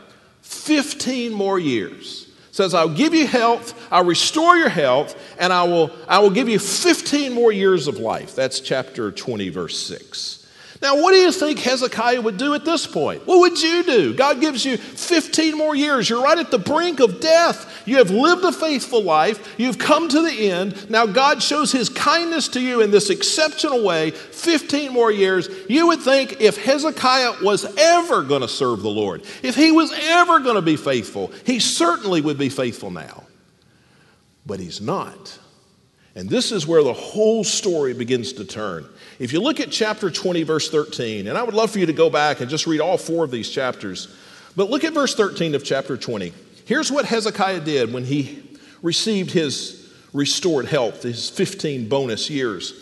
15 0.42 1.32
more 1.32 1.60
years. 1.60 2.28
Says, 2.52 2.74
I'll 2.74 2.90
give 2.90 3.14
you 3.14 3.28
health, 3.28 3.74
I'll 3.90 4.04
restore 4.04 4.58
your 4.58 4.70
health, 4.70 5.16
and 5.40 5.54
I 5.54 5.64
will, 5.64 5.92
I 6.08 6.20
will 6.20 6.32
give 6.32 6.50
you 6.50 6.60
15 6.60 7.32
more 7.32 7.52
years 7.52 7.88
of 7.88 7.98
life. 7.98 8.36
That's 8.36 8.60
chapter 8.60 9.12
20, 9.12 9.48
verse 9.50 9.80
6. 9.80 10.41
Now, 10.82 11.00
what 11.00 11.12
do 11.12 11.18
you 11.18 11.32
think 11.32 11.60
Hezekiah 11.60 12.22
would 12.22 12.38
do 12.38 12.56
at 12.56 12.66
this 12.66 12.88
point? 12.88 13.28
What 13.28 13.40
would 13.40 13.62
you 13.62 13.84
do? 13.84 14.16
God 14.16 14.42
gives 14.42 14.66
you 14.66 14.78
15 14.78 15.56
more 15.56 15.76
years. 15.76 16.10
You're 16.10 16.24
right 16.24 16.40
at 16.40 16.50
the 16.50 16.58
brink 16.58 17.00
of 17.00 17.20
death. 17.20 17.84
You 17.86 17.98
have 17.98 18.10
lived 18.10 18.44
a 18.44 18.52
faithful 18.52 19.04
life. 19.04 19.54
You've 19.60 19.78
come 19.78 20.10
to 20.10 20.22
the 20.24 20.50
end. 20.50 20.90
Now, 20.90 21.06
God 21.06 21.44
shows 21.44 21.72
his 21.72 21.88
kindness 21.88 22.48
to 22.50 22.60
you 22.60 22.82
in 22.82 22.90
this 22.90 23.12
exceptional 23.12 23.84
way 23.84 24.10
15 24.10 24.92
more 24.92 25.12
years. 25.12 25.50
You 25.70 25.86
would 25.88 26.02
think 26.02 26.42
if 26.42 26.58
Hezekiah 26.58 27.44
was 27.44 27.66
ever 27.78 28.24
going 28.24 28.42
to 28.42 28.48
serve 28.48 28.82
the 28.82 28.90
Lord, 28.90 29.24
if 29.44 29.56
he 29.56 29.72
was 29.72 29.94
ever 29.94 30.40
going 30.40 30.56
to 30.56 30.64
be 30.64 30.78
faithful, 30.78 31.32
he 31.46 31.60
certainly 31.60 32.22
would 32.22 32.40
be 32.40 32.50
faithful 32.50 32.90
now. 32.90 33.26
But 34.48 34.60
he's 34.60 34.82
not. 34.82 35.38
And 36.16 36.28
this 36.28 36.52
is 36.52 36.66
where 36.66 36.84
the 36.84 36.94
whole 36.94 37.44
story 37.44 37.94
begins 37.94 38.34
to 38.34 38.46
turn. 38.46 38.88
If 39.22 39.32
you 39.34 39.40
look 39.40 39.60
at 39.60 39.70
chapter 39.70 40.10
20, 40.10 40.42
verse 40.42 40.72
13, 40.72 41.28
and 41.28 41.38
I 41.38 41.44
would 41.44 41.54
love 41.54 41.70
for 41.70 41.78
you 41.78 41.86
to 41.86 41.94
go 41.94 42.10
back 42.10 42.42
and 42.42 42.50
just 42.50 42.66
read 42.66 42.82
all 42.82 42.98
four 42.98 43.24
of 43.24 43.30
these 43.30 43.52
chapters, 43.52 44.08
but 44.56 44.72
look 44.72 44.84
at 44.84 44.94
verse 44.94 45.14
13 45.14 45.54
of 45.54 45.64
chapter 45.64 45.96
20. 45.96 46.34
Here's 46.66 46.92
what 46.92 47.06
Hezekiah 47.06 47.60
did 47.60 47.94
when 47.94 48.04
he 48.04 48.42
received 48.82 49.30
his 49.30 49.94
restored 50.12 50.66
health, 50.66 51.04
his 51.04 51.30
15 51.30 51.88
bonus 51.88 52.32
years. 52.32 52.74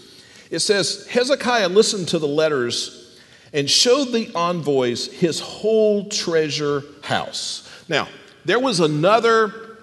It 0.50 0.60
says, 0.60 1.08
Hezekiah 1.08 1.67
listened 1.67 2.08
to 2.08 2.19
the 2.19 2.27
letters 2.27 3.19
and 3.51 3.69
showed 3.69 4.13
the 4.13 4.34
envoys 4.34 5.08
his 5.08 5.41
whole 5.41 6.08
treasure 6.08 6.84
house. 7.01 7.69
Now, 7.89 8.08
there 8.46 8.60
was 8.60 8.79
another, 8.79 9.75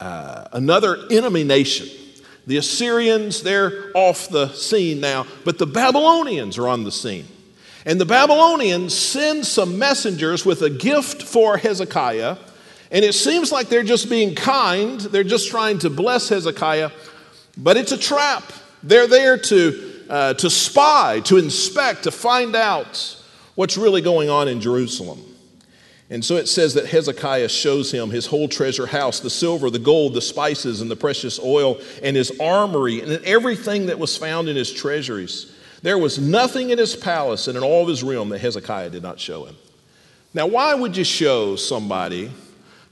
uh, 0.00 0.48
another 0.52 0.96
enemy 1.10 1.44
nation 1.44 2.05
the 2.46 2.58
Assyrians, 2.58 3.42
they're 3.42 3.90
off 3.94 4.28
the 4.28 4.52
scene 4.52 5.00
now, 5.00 5.26
but 5.44 5.58
the 5.58 5.66
Babylonians 5.66 6.58
are 6.58 6.68
on 6.68 6.84
the 6.84 6.92
scene. 6.92 7.26
And 7.84 8.00
the 8.00 8.06
Babylonians 8.06 8.94
send 8.94 9.46
some 9.46 9.78
messengers 9.78 10.44
with 10.44 10.62
a 10.62 10.70
gift 10.70 11.22
for 11.22 11.56
Hezekiah. 11.56 12.36
And 12.90 13.04
it 13.04 13.14
seems 13.14 13.52
like 13.52 13.68
they're 13.68 13.84
just 13.84 14.10
being 14.10 14.34
kind. 14.34 15.00
They're 15.00 15.24
just 15.24 15.50
trying 15.50 15.78
to 15.80 15.90
bless 15.90 16.28
Hezekiah. 16.28 16.90
But 17.56 17.76
it's 17.76 17.92
a 17.92 17.98
trap. 17.98 18.44
They're 18.82 19.06
there 19.06 19.38
to, 19.38 20.02
uh, 20.08 20.34
to 20.34 20.50
spy, 20.50 21.20
to 21.24 21.36
inspect, 21.36 22.04
to 22.04 22.10
find 22.10 22.56
out 22.56 23.16
what's 23.54 23.76
really 23.76 24.02
going 24.02 24.30
on 24.30 24.48
in 24.48 24.60
Jerusalem. 24.60 25.20
And 26.08 26.24
so 26.24 26.36
it 26.36 26.46
says 26.46 26.74
that 26.74 26.86
Hezekiah 26.86 27.48
shows 27.48 27.90
him 27.90 28.10
his 28.10 28.26
whole 28.26 28.48
treasure 28.48 28.86
house 28.86 29.18
the 29.18 29.30
silver, 29.30 29.70
the 29.70 29.80
gold, 29.80 30.14
the 30.14 30.20
spices, 30.20 30.80
and 30.80 30.90
the 30.90 30.96
precious 30.96 31.40
oil, 31.40 31.80
and 32.02 32.16
his 32.16 32.32
armory, 32.38 33.00
and 33.00 33.24
everything 33.24 33.86
that 33.86 33.98
was 33.98 34.16
found 34.16 34.48
in 34.48 34.54
his 34.54 34.72
treasuries. 34.72 35.52
There 35.82 35.98
was 35.98 36.18
nothing 36.18 36.70
in 36.70 36.78
his 36.78 36.94
palace 36.94 37.48
and 37.48 37.56
in 37.56 37.64
all 37.64 37.82
of 37.82 37.88
his 37.88 38.04
realm 38.04 38.28
that 38.28 38.38
Hezekiah 38.38 38.90
did 38.90 39.02
not 39.02 39.18
show 39.18 39.46
him. 39.46 39.56
Now, 40.32 40.46
why 40.46 40.74
would 40.74 40.96
you 40.96 41.04
show 41.04 41.56
somebody 41.56 42.30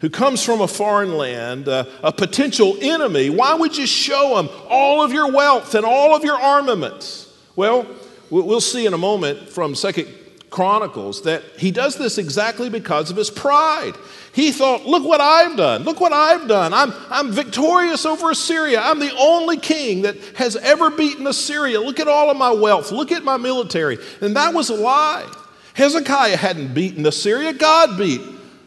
who 0.00 0.10
comes 0.10 0.44
from 0.44 0.60
a 0.60 0.68
foreign 0.68 1.16
land, 1.16 1.68
uh, 1.68 1.84
a 2.02 2.12
potential 2.12 2.76
enemy, 2.80 3.30
why 3.30 3.54
would 3.54 3.76
you 3.76 3.86
show 3.86 4.38
him 4.38 4.48
all 4.68 5.02
of 5.02 5.12
your 5.12 5.30
wealth 5.30 5.74
and 5.74 5.86
all 5.86 6.14
of 6.14 6.24
your 6.24 6.38
armaments? 6.38 7.32
Well, 7.54 7.86
we'll 8.28 8.60
see 8.60 8.86
in 8.86 8.92
a 8.92 8.98
moment 8.98 9.48
from 9.48 9.74
Second 9.74 10.08
Chronicles 10.54 11.22
that 11.22 11.42
he 11.58 11.72
does 11.72 11.96
this 11.96 12.16
exactly 12.16 12.70
because 12.70 13.10
of 13.10 13.16
his 13.16 13.28
pride. 13.28 13.94
He 14.32 14.52
thought, 14.52 14.86
look 14.86 15.02
what 15.02 15.20
I've 15.20 15.56
done. 15.56 15.82
Look 15.82 16.00
what 16.00 16.12
I've 16.12 16.46
done. 16.46 16.72
I'm, 16.72 16.92
I'm 17.10 17.32
victorious 17.32 18.06
over 18.06 18.30
Assyria. 18.30 18.80
I'm 18.80 19.00
the 19.00 19.12
only 19.18 19.56
king 19.56 20.02
that 20.02 20.16
has 20.36 20.54
ever 20.54 20.92
beaten 20.92 21.26
Assyria. 21.26 21.80
Look 21.80 21.98
at 21.98 22.06
all 22.06 22.30
of 22.30 22.36
my 22.36 22.52
wealth. 22.52 22.92
Look 22.92 23.10
at 23.10 23.24
my 23.24 23.36
military. 23.36 23.98
And 24.20 24.36
that 24.36 24.54
was 24.54 24.70
a 24.70 24.76
lie. 24.76 25.28
Hezekiah 25.74 26.36
hadn't 26.36 26.72
beaten 26.72 27.04
Assyria, 27.04 27.52
God 27.52 27.98
beat, 27.98 28.20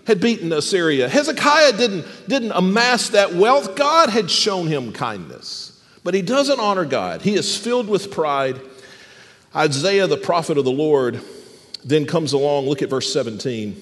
had 0.06 0.20
beaten 0.20 0.52
Assyria. 0.52 1.08
Hezekiah 1.08 1.72
didn't, 1.78 2.06
didn't 2.28 2.52
amass 2.52 3.12
that 3.12 3.34
wealth, 3.34 3.78
God 3.78 4.10
had 4.10 4.30
shown 4.30 4.68
him 4.68 4.92
kindness. 4.92 5.82
But 6.04 6.16
he 6.16 6.22
doesn't 6.22 6.60
honor 6.60 6.84
God. 6.84 7.22
He 7.22 7.36
is 7.36 7.58
filled 7.58 7.88
with 7.88 8.12
pride. 8.12 8.60
Isaiah, 9.56 10.08
the 10.08 10.18
prophet 10.18 10.58
of 10.58 10.66
the 10.66 10.72
Lord, 10.72 11.22
then 11.84 12.06
comes 12.06 12.34
along, 12.34 12.66
look 12.66 12.82
at 12.82 12.90
verse 12.90 13.12
17. 13.12 13.76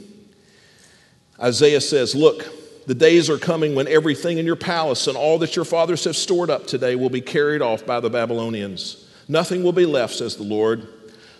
Isaiah 1.41 1.81
says, 1.81 2.15
Look, 2.15 2.45
the 2.87 2.95
days 2.95 3.29
are 3.29 3.37
coming 3.37 3.75
when 3.75 3.87
everything 3.87 4.37
in 4.37 4.45
your 4.45 4.55
palace 4.55 5.07
and 5.07 5.17
all 5.17 5.39
that 5.39 5.55
your 5.55 5.65
fathers 5.65 6.03
have 6.03 6.15
stored 6.15 6.49
up 6.49 6.67
today 6.67 6.95
will 6.95 7.09
be 7.09 7.21
carried 7.21 7.61
off 7.61 7.85
by 7.85 7.99
the 7.99 8.09
Babylonians. 8.09 9.07
Nothing 9.27 9.63
will 9.63 9.73
be 9.73 9.85
left, 9.85 10.13
says 10.13 10.35
the 10.35 10.43
Lord. 10.43 10.87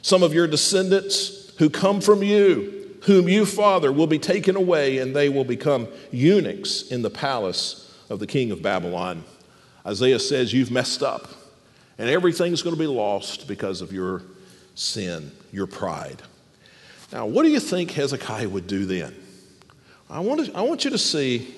Some 0.02 0.24
of 0.24 0.34
your 0.34 0.48
descendants 0.48 1.54
who 1.58 1.70
come 1.70 2.02
from 2.02 2.24
you, 2.24 2.98
whom 3.04 3.30
you 3.30 3.46
father, 3.46 3.92
will 3.92 4.08
be 4.08 4.20
taken 4.20 4.56
away, 4.56 4.98
and 4.98 5.16
they 5.16 5.30
will 5.30 5.44
become 5.44 5.88
eunuchs 6.12 6.92
in 6.92 7.04
the 7.04 7.10
palace 7.10 7.94
of 8.10 8.20
the 8.20 8.28
king 8.28 8.52
of 8.52 8.62
Babylon. 8.62 9.24
Isaiah 9.86 10.20
says, 10.20 10.52
You've 10.52 10.72
messed 10.72 11.04
up, 11.04 11.28
and 11.98 12.10
everything's 12.10 12.64
going 12.64 12.76
to 12.76 12.80
be 12.80 12.88
lost 12.88 13.48
because 13.48 13.82
of 13.82 13.94
your 13.94 14.24
sin, 14.74 15.32
your 15.52 15.68
pride. 15.68 16.24
Now, 17.12 17.26
what 17.26 17.44
do 17.44 17.50
you 17.50 17.60
think 17.60 17.92
Hezekiah 17.92 18.50
would 18.50 18.68
do 18.68 18.86
then? 18.86 19.16
I 20.10 20.20
want, 20.20 20.46
to, 20.46 20.56
I 20.56 20.62
want 20.62 20.86
you 20.86 20.92
to 20.92 20.98
see, 20.98 21.54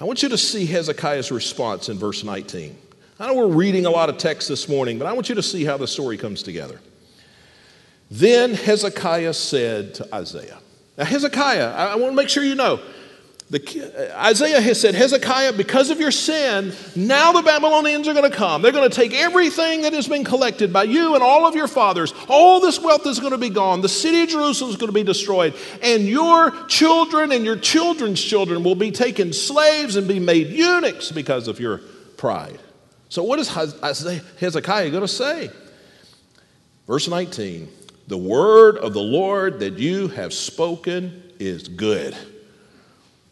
I 0.00 0.04
want 0.04 0.22
you 0.22 0.28
to 0.28 0.38
see 0.38 0.66
Hezekiah's 0.66 1.30
response 1.30 1.88
in 1.88 1.98
verse 1.98 2.24
19. 2.24 2.76
I 3.20 3.26
know 3.26 3.34
we're 3.34 3.46
reading 3.48 3.86
a 3.86 3.90
lot 3.90 4.08
of 4.08 4.18
text 4.18 4.48
this 4.48 4.68
morning, 4.68 4.98
but 4.98 5.06
I 5.06 5.12
want 5.12 5.28
you 5.28 5.34
to 5.34 5.42
see 5.42 5.64
how 5.64 5.76
the 5.76 5.86
story 5.86 6.16
comes 6.16 6.42
together. 6.42 6.80
Then 8.10 8.54
Hezekiah 8.54 9.34
said 9.34 9.94
to 9.94 10.14
Isaiah. 10.14 10.58
Now, 10.96 11.04
Hezekiah, 11.04 11.72
I, 11.72 11.86
I 11.92 11.94
want 11.96 12.12
to 12.12 12.16
make 12.16 12.28
sure 12.28 12.42
you 12.42 12.54
know, 12.54 12.80
The, 13.50 14.12
uh, 14.12 14.26
Isaiah 14.26 14.60
has 14.60 14.78
said, 14.78 14.94
Hezekiah, 14.94 15.54
because 15.54 15.88
of 15.88 15.98
your 16.00 16.10
sin, 16.10 16.74
now 16.94 17.32
the 17.32 17.40
Babylonians 17.40 18.06
are 18.06 18.12
going 18.12 18.30
to 18.30 18.36
come. 18.36 18.60
They're 18.60 18.72
going 18.72 18.88
to 18.88 18.94
take 18.94 19.14
everything 19.14 19.82
that 19.82 19.94
has 19.94 20.06
been 20.06 20.22
collected 20.22 20.70
by 20.70 20.82
you 20.82 21.14
and 21.14 21.24
all 21.24 21.46
of 21.46 21.54
your 21.54 21.66
fathers. 21.66 22.12
All 22.28 22.60
this 22.60 22.78
wealth 22.78 23.06
is 23.06 23.20
going 23.20 23.32
to 23.32 23.38
be 23.38 23.48
gone. 23.48 23.80
The 23.80 23.88
city 23.88 24.22
of 24.22 24.28
Jerusalem 24.28 24.70
is 24.70 24.76
going 24.76 24.88
to 24.88 24.92
be 24.94 25.02
destroyed. 25.02 25.54
And 25.82 26.06
your 26.06 26.50
children 26.66 27.32
and 27.32 27.42
your 27.42 27.56
children's 27.56 28.22
children 28.22 28.62
will 28.62 28.74
be 28.74 28.90
taken 28.90 29.32
slaves 29.32 29.96
and 29.96 30.06
be 30.06 30.20
made 30.20 30.48
eunuchs 30.48 31.10
because 31.10 31.48
of 31.48 31.58
your 31.58 31.78
pride. 32.18 32.58
So, 33.08 33.22
what 33.22 33.38
is 33.38 33.48
Hezekiah 33.48 34.90
going 34.90 35.00
to 35.00 35.08
say? 35.08 35.48
Verse 36.86 37.08
19 37.08 37.66
The 38.08 38.18
word 38.18 38.76
of 38.76 38.92
the 38.92 39.00
Lord 39.00 39.60
that 39.60 39.78
you 39.78 40.08
have 40.08 40.34
spoken 40.34 41.22
is 41.38 41.66
good 41.66 42.14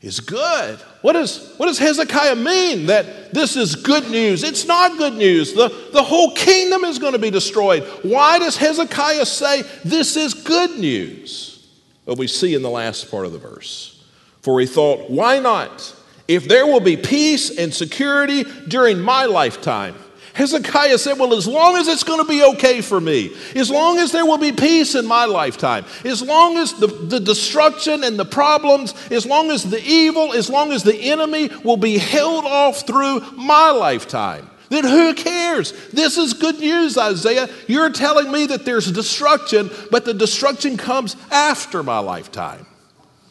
is 0.02 0.20
good. 0.20 0.78
What, 1.02 1.16
is, 1.16 1.54
what 1.56 1.66
does 1.66 1.78
Hezekiah 1.78 2.36
mean 2.36 2.86
that 2.86 3.32
this 3.32 3.56
is 3.56 3.74
good 3.74 4.10
news? 4.10 4.42
It's 4.44 4.66
not 4.66 4.98
good 4.98 5.14
news. 5.14 5.54
The, 5.54 5.68
the 5.92 6.02
whole 6.02 6.32
kingdom 6.32 6.84
is 6.84 6.98
going 6.98 7.14
to 7.14 7.18
be 7.18 7.30
destroyed. 7.30 7.82
Why 8.02 8.38
does 8.38 8.56
Hezekiah 8.56 9.26
say 9.26 9.62
this 9.84 10.16
is 10.16 10.34
good 10.34 10.78
news? 10.78 11.66
Well, 12.04 12.16
we 12.16 12.28
see 12.28 12.54
in 12.54 12.62
the 12.62 12.70
last 12.70 13.10
part 13.10 13.26
of 13.26 13.32
the 13.32 13.38
verse. 13.38 14.04
For 14.42 14.60
he 14.60 14.66
thought, 14.66 15.10
why 15.10 15.40
not? 15.40 15.94
If 16.28 16.46
there 16.46 16.66
will 16.66 16.80
be 16.80 16.96
peace 16.96 17.56
and 17.56 17.72
security 17.72 18.44
during 18.68 19.00
my 19.00 19.24
lifetime, 19.24 19.94
Hezekiah 20.36 20.98
said, 20.98 21.18
Well, 21.18 21.32
as 21.32 21.48
long 21.48 21.76
as 21.76 21.88
it's 21.88 22.02
going 22.02 22.22
to 22.22 22.28
be 22.28 22.44
okay 22.44 22.82
for 22.82 23.00
me, 23.00 23.34
as 23.54 23.70
long 23.70 23.98
as 23.98 24.12
there 24.12 24.26
will 24.26 24.36
be 24.36 24.52
peace 24.52 24.94
in 24.94 25.06
my 25.06 25.24
lifetime, 25.24 25.86
as 26.04 26.20
long 26.20 26.58
as 26.58 26.74
the, 26.74 26.88
the 26.88 27.18
destruction 27.18 28.04
and 28.04 28.18
the 28.18 28.26
problems, 28.26 28.92
as 29.10 29.24
long 29.24 29.50
as 29.50 29.62
the 29.62 29.82
evil, 29.82 30.34
as 30.34 30.50
long 30.50 30.72
as 30.72 30.82
the 30.82 30.94
enemy 30.94 31.48
will 31.64 31.78
be 31.78 31.96
held 31.96 32.44
off 32.44 32.86
through 32.86 33.20
my 33.32 33.70
lifetime, 33.70 34.50
then 34.68 34.84
who 34.84 35.14
cares? 35.14 35.72
This 35.88 36.18
is 36.18 36.34
good 36.34 36.58
news, 36.58 36.98
Isaiah. 36.98 37.48
You're 37.66 37.90
telling 37.90 38.30
me 38.30 38.44
that 38.44 38.66
there's 38.66 38.92
destruction, 38.92 39.70
but 39.90 40.04
the 40.04 40.12
destruction 40.12 40.76
comes 40.76 41.16
after 41.30 41.82
my 41.82 42.00
lifetime. 42.00 42.66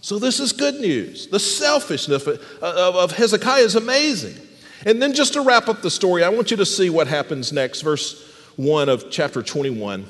So 0.02 0.18
this 0.18 0.40
is 0.40 0.54
good 0.54 0.82
news. 0.82 1.28
The 1.28 1.40
selfishness 1.40 2.26
of 2.62 3.12
Hezekiah 3.12 3.62
is 3.62 3.76
amazing. 3.76 4.38
And 4.86 5.02
then 5.02 5.14
just 5.14 5.34
to 5.34 5.42
wrap 5.42 5.68
up 5.68 5.82
the 5.82 5.90
story, 5.90 6.24
I 6.24 6.30
want 6.30 6.52
you 6.52 6.58
to 6.58 6.66
see 6.66 6.92
what 6.92 7.08
happens 7.08 7.52
next. 7.52 7.82
Verse 7.82 8.24
1 8.56 8.88
of 8.88 9.10
chapter 9.10 9.42
21. 9.42 10.06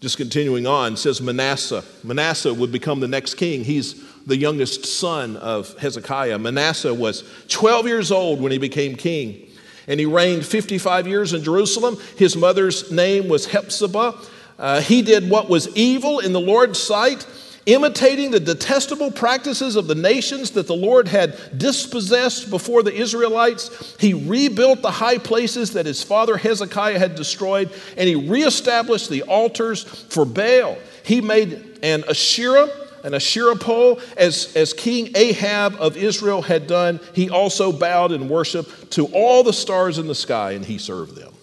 Just 0.00 0.16
continuing 0.16 0.66
on, 0.66 0.96
says 0.96 1.20
Manasseh. 1.20 1.84
Manasseh 2.02 2.54
would 2.54 2.72
become 2.72 3.00
the 3.00 3.08
next 3.08 3.34
king. 3.34 3.64
He's 3.64 4.02
the 4.26 4.36
youngest 4.36 4.86
son 4.86 5.36
of 5.36 5.76
Hezekiah. 5.78 6.38
Manasseh 6.38 6.94
was 6.94 7.24
12 7.48 7.86
years 7.86 8.10
old 8.10 8.40
when 8.40 8.52
he 8.52 8.58
became 8.58 8.94
king, 8.94 9.46
and 9.86 10.00
he 10.00 10.06
reigned 10.06 10.46
55 10.46 11.06
years 11.06 11.32
in 11.34 11.42
Jerusalem. 11.42 11.98
His 12.16 12.36
mother's 12.36 12.90
name 12.90 13.28
was 13.28 13.46
Hephzibah. 13.46 14.14
Uh, 14.58 14.80
he 14.80 15.02
did 15.02 15.28
what 15.28 15.48
was 15.48 15.68
evil 15.76 16.20
in 16.20 16.32
the 16.32 16.40
Lord's 16.40 16.78
sight 16.78 17.26
imitating 17.68 18.30
the 18.30 18.40
detestable 18.40 19.10
practices 19.10 19.76
of 19.76 19.86
the 19.86 19.94
nations 19.94 20.52
that 20.52 20.66
the 20.66 20.74
Lord 20.74 21.06
had 21.06 21.36
dispossessed 21.58 22.48
before 22.48 22.82
the 22.82 22.94
Israelites. 22.94 23.94
He 24.00 24.14
rebuilt 24.14 24.80
the 24.80 24.90
high 24.90 25.18
places 25.18 25.74
that 25.74 25.84
his 25.84 26.02
father 26.02 26.38
Hezekiah 26.38 26.98
had 26.98 27.14
destroyed, 27.14 27.70
and 27.98 28.08
he 28.08 28.14
reestablished 28.14 29.10
the 29.10 29.22
altars 29.24 29.84
for 29.84 30.24
Baal. 30.24 30.78
He 31.04 31.20
made 31.20 31.78
an 31.82 32.04
Asherah, 32.08 32.70
an 33.04 33.12
Asherah 33.12 33.56
pole, 33.56 34.00
as, 34.16 34.56
as 34.56 34.72
King 34.72 35.10
Ahab 35.14 35.74
of 35.78 35.98
Israel 35.98 36.40
had 36.40 36.66
done. 36.66 37.00
He 37.12 37.28
also 37.28 37.70
bowed 37.70 38.12
in 38.12 38.30
worship 38.30 38.90
to 38.90 39.06
all 39.08 39.42
the 39.42 39.52
stars 39.52 39.98
in 39.98 40.08
the 40.08 40.14
sky, 40.14 40.52
and 40.52 40.64
he 40.64 40.78
served 40.78 41.16
them. 41.16 41.34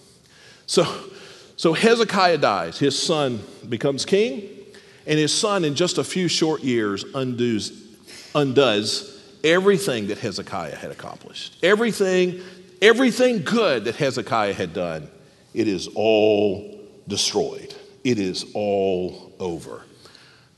So, 0.66 0.84
so 1.56 1.72
Hezekiah 1.72 2.38
dies. 2.38 2.80
His 2.80 3.00
son 3.00 3.40
becomes 3.68 4.04
king. 4.04 4.55
And 5.06 5.18
his 5.18 5.32
son, 5.32 5.64
in 5.64 5.74
just 5.74 5.98
a 5.98 6.04
few 6.04 6.28
short 6.28 6.62
years, 6.62 7.04
undoes, 7.14 7.72
undoes 8.34 9.22
everything 9.44 10.08
that 10.08 10.18
Hezekiah 10.18 10.76
had 10.76 10.90
accomplished. 10.90 11.56
Everything, 11.62 12.40
everything 12.82 13.42
good 13.42 13.84
that 13.84 13.96
Hezekiah 13.96 14.54
had 14.54 14.72
done, 14.72 15.08
it 15.54 15.68
is 15.68 15.88
all 15.94 16.80
destroyed. 17.06 17.74
It 18.02 18.18
is 18.18 18.46
all 18.54 19.32
over. 19.38 19.82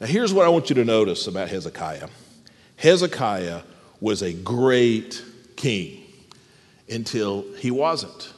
Now, 0.01 0.07
here's 0.07 0.33
what 0.33 0.47
I 0.47 0.49
want 0.49 0.71
you 0.71 0.75
to 0.77 0.85
notice 0.85 1.27
about 1.27 1.49
Hezekiah 1.49 2.09
Hezekiah 2.77 3.63
was 4.01 4.23
a 4.23 4.33
great 4.33 5.23
king 5.57 6.05
until 6.89 7.45
he 7.57 7.73
wasn't. 7.73 8.33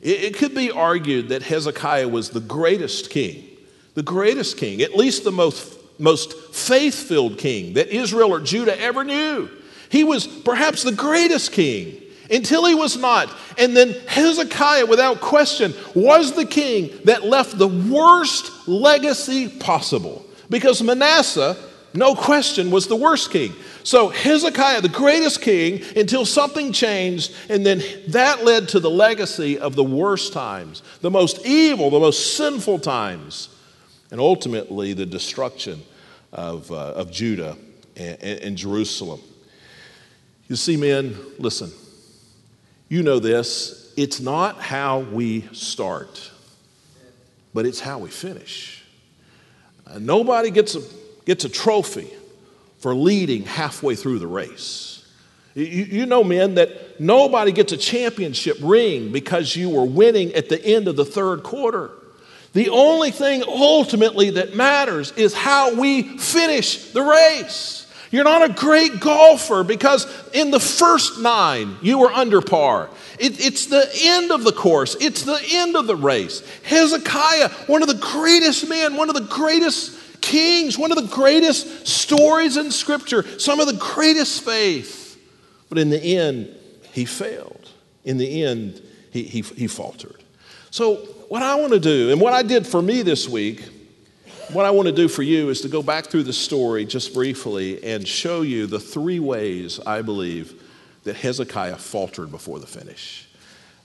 It, 0.00 0.22
it 0.22 0.36
could 0.36 0.54
be 0.54 0.70
argued 0.70 1.30
that 1.30 1.42
Hezekiah 1.42 2.08
was 2.08 2.30
the 2.30 2.40
greatest 2.40 3.10
king 3.10 3.51
the 3.94 4.02
greatest 4.02 4.56
king, 4.56 4.80
at 4.82 4.94
least 4.94 5.24
the 5.24 5.32
most, 5.32 5.78
most 5.98 6.54
faith 6.54 6.94
filled 6.94 7.38
king 7.38 7.74
that 7.74 7.88
Israel 7.88 8.32
or 8.32 8.40
Judah 8.40 8.78
ever 8.80 9.04
knew. 9.04 9.48
He 9.90 10.04
was 10.04 10.26
perhaps 10.26 10.82
the 10.82 10.92
greatest 10.92 11.52
king 11.52 12.00
until 12.30 12.64
he 12.64 12.74
was 12.74 12.96
not. 12.96 13.30
And 13.58 13.76
then 13.76 13.90
Hezekiah, 14.08 14.86
without 14.86 15.20
question, 15.20 15.74
was 15.94 16.32
the 16.32 16.46
king 16.46 16.90
that 17.04 17.24
left 17.24 17.58
the 17.58 17.68
worst 17.68 18.66
legacy 18.66 19.48
possible 19.48 20.24
because 20.48 20.82
Manasseh, 20.82 21.56
no 21.92 22.14
question, 22.14 22.70
was 22.70 22.86
the 22.86 22.96
worst 22.96 23.30
king. 23.30 23.52
So 23.84 24.08
Hezekiah, 24.08 24.80
the 24.80 24.88
greatest 24.88 25.42
king, 25.42 25.82
until 25.94 26.24
something 26.24 26.72
changed, 26.72 27.34
and 27.50 27.66
then 27.66 27.82
that 28.08 28.44
led 28.44 28.68
to 28.70 28.80
the 28.80 28.90
legacy 28.90 29.58
of 29.58 29.74
the 29.74 29.84
worst 29.84 30.32
times, 30.32 30.82
the 31.02 31.10
most 31.10 31.44
evil, 31.44 31.90
the 31.90 32.00
most 32.00 32.36
sinful 32.36 32.78
times 32.78 33.50
and 34.12 34.20
ultimately 34.20 34.92
the 34.92 35.06
destruction 35.06 35.82
of, 36.32 36.70
uh, 36.70 36.92
of 36.92 37.10
Judah 37.10 37.56
and, 37.96 38.22
and 38.22 38.56
Jerusalem. 38.56 39.20
You 40.48 40.54
see, 40.54 40.76
men, 40.76 41.16
listen, 41.38 41.72
you 42.90 43.02
know 43.02 43.18
this. 43.18 43.92
It's 43.96 44.20
not 44.20 44.60
how 44.60 45.00
we 45.00 45.48
start, 45.52 46.30
but 47.54 47.64
it's 47.64 47.80
how 47.80 47.98
we 47.98 48.10
finish. 48.10 48.84
Uh, 49.86 49.98
nobody 49.98 50.50
gets 50.50 50.74
a, 50.74 50.82
gets 51.24 51.46
a 51.46 51.48
trophy 51.48 52.10
for 52.80 52.94
leading 52.94 53.44
halfway 53.44 53.94
through 53.94 54.18
the 54.18 54.26
race. 54.26 55.08
You, 55.54 55.64
you, 55.64 56.06
know, 56.06 56.22
men, 56.22 56.56
that 56.56 57.00
nobody 57.00 57.50
gets 57.50 57.72
a 57.72 57.78
championship 57.78 58.58
ring 58.60 59.10
because 59.10 59.56
you 59.56 59.70
were 59.70 59.86
winning 59.86 60.34
at 60.34 60.50
the 60.50 60.62
end 60.62 60.86
of 60.86 60.96
the 60.96 61.04
third 61.04 61.42
quarter. 61.42 61.92
The 62.52 62.68
only 62.68 63.10
thing 63.10 63.42
ultimately 63.46 64.30
that 64.30 64.54
matters 64.54 65.12
is 65.12 65.34
how 65.34 65.74
we 65.74 66.18
finish 66.18 66.92
the 66.92 67.02
race. 67.02 67.86
You're 68.10 68.24
not 68.24 68.48
a 68.48 68.52
great 68.52 69.00
golfer 69.00 69.64
because 69.64 70.06
in 70.32 70.50
the 70.50 70.60
first 70.60 71.18
nine 71.20 71.78
you 71.80 71.98
were 71.98 72.12
under 72.12 72.42
par. 72.42 72.90
It, 73.18 73.42
it's 73.44 73.66
the 73.66 73.88
end 74.02 74.30
of 74.30 74.44
the 74.44 74.52
course, 74.52 74.96
it's 75.00 75.22
the 75.22 75.40
end 75.52 75.76
of 75.76 75.86
the 75.86 75.96
race. 75.96 76.42
Hezekiah, 76.64 77.48
one 77.68 77.80
of 77.80 77.88
the 77.88 77.94
greatest 77.94 78.68
men, 78.68 78.96
one 78.96 79.08
of 79.08 79.14
the 79.14 79.22
greatest 79.22 80.20
kings, 80.20 80.78
one 80.78 80.92
of 80.92 80.98
the 80.98 81.14
greatest 81.14 81.86
stories 81.86 82.58
in 82.58 82.70
Scripture, 82.70 83.22
some 83.38 83.60
of 83.60 83.66
the 83.66 83.78
greatest 83.78 84.44
faith. 84.44 85.18
But 85.70 85.78
in 85.78 85.88
the 85.88 86.18
end, 86.18 86.54
he 86.92 87.06
failed. 87.06 87.70
In 88.04 88.18
the 88.18 88.44
end, 88.44 88.82
he, 89.10 89.22
he, 89.22 89.40
he 89.40 89.66
faltered. 89.66 90.22
So, 90.70 91.06
what 91.32 91.42
I 91.42 91.54
want 91.54 91.72
to 91.72 91.80
do, 91.80 92.10
and 92.12 92.20
what 92.20 92.34
I 92.34 92.42
did 92.42 92.66
for 92.66 92.82
me 92.82 93.00
this 93.00 93.26
week, 93.26 93.64
what 94.52 94.66
I 94.66 94.70
want 94.70 94.88
to 94.88 94.92
do 94.92 95.08
for 95.08 95.22
you 95.22 95.48
is 95.48 95.62
to 95.62 95.68
go 95.68 95.82
back 95.82 96.08
through 96.08 96.24
the 96.24 96.32
story 96.34 96.84
just 96.84 97.14
briefly 97.14 97.82
and 97.82 98.06
show 98.06 98.42
you 98.42 98.66
the 98.66 98.78
three 98.78 99.18
ways 99.18 99.80
I 99.80 100.02
believe 100.02 100.62
that 101.04 101.16
Hezekiah 101.16 101.78
faltered 101.78 102.30
before 102.30 102.58
the 102.58 102.66
finish. 102.66 103.30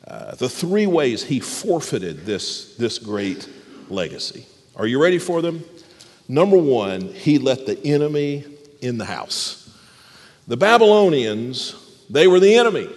Uh, 0.06 0.36
the 0.36 0.50
three 0.50 0.88
ways 0.88 1.24
he 1.24 1.40
forfeited 1.40 2.26
this, 2.26 2.76
this 2.76 3.00
great 3.00 3.48
legacy. 3.88 4.46
Are 4.76 4.86
you 4.86 5.02
ready 5.02 5.18
for 5.18 5.42
them? 5.42 5.64
Number 6.28 6.58
one, 6.58 7.14
he 7.14 7.38
let 7.38 7.66
the 7.66 7.82
enemy 7.86 8.44
in 8.82 8.98
the 8.98 9.06
house. 9.06 9.74
The 10.50 10.58
Babylonians, 10.58 11.76
they 12.10 12.28
were 12.28 12.42
the 12.42 12.56
enemy. 12.56 12.90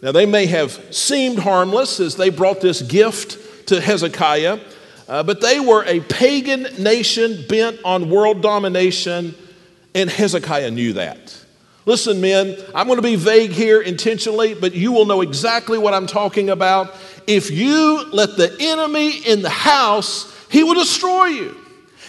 Now, 0.00 0.12
they 0.12 0.26
may 0.26 0.46
have 0.46 0.94
seemed 0.94 1.40
harmless 1.40 1.98
as 1.98 2.14
they 2.14 2.30
brought 2.30 2.60
this 2.60 2.82
gift 2.82 3.42
to 3.66 3.80
Hezekiah, 3.80 4.60
uh, 5.08 5.22
but 5.22 5.40
they 5.40 5.60
were 5.60 5.84
a 5.84 6.00
pagan 6.00 6.66
nation 6.78 7.44
bent 7.48 7.78
on 7.84 8.10
world 8.10 8.42
domination, 8.42 9.34
and 9.94 10.10
Hezekiah 10.10 10.70
knew 10.70 10.94
that. 10.94 11.36
Listen, 11.84 12.20
men, 12.20 12.56
I'm 12.74 12.88
going 12.88 12.98
to 12.98 13.02
be 13.02 13.14
vague 13.14 13.52
here 13.52 13.80
intentionally, 13.80 14.54
but 14.54 14.74
you 14.74 14.90
will 14.90 15.06
know 15.06 15.20
exactly 15.20 15.78
what 15.78 15.94
I'm 15.94 16.08
talking 16.08 16.50
about. 16.50 16.92
If 17.28 17.50
you 17.50 18.04
let 18.12 18.36
the 18.36 18.56
enemy 18.58 19.10
in 19.18 19.42
the 19.42 19.50
house, 19.50 20.32
he 20.50 20.64
will 20.64 20.74
destroy 20.74 21.26
you. 21.26 21.56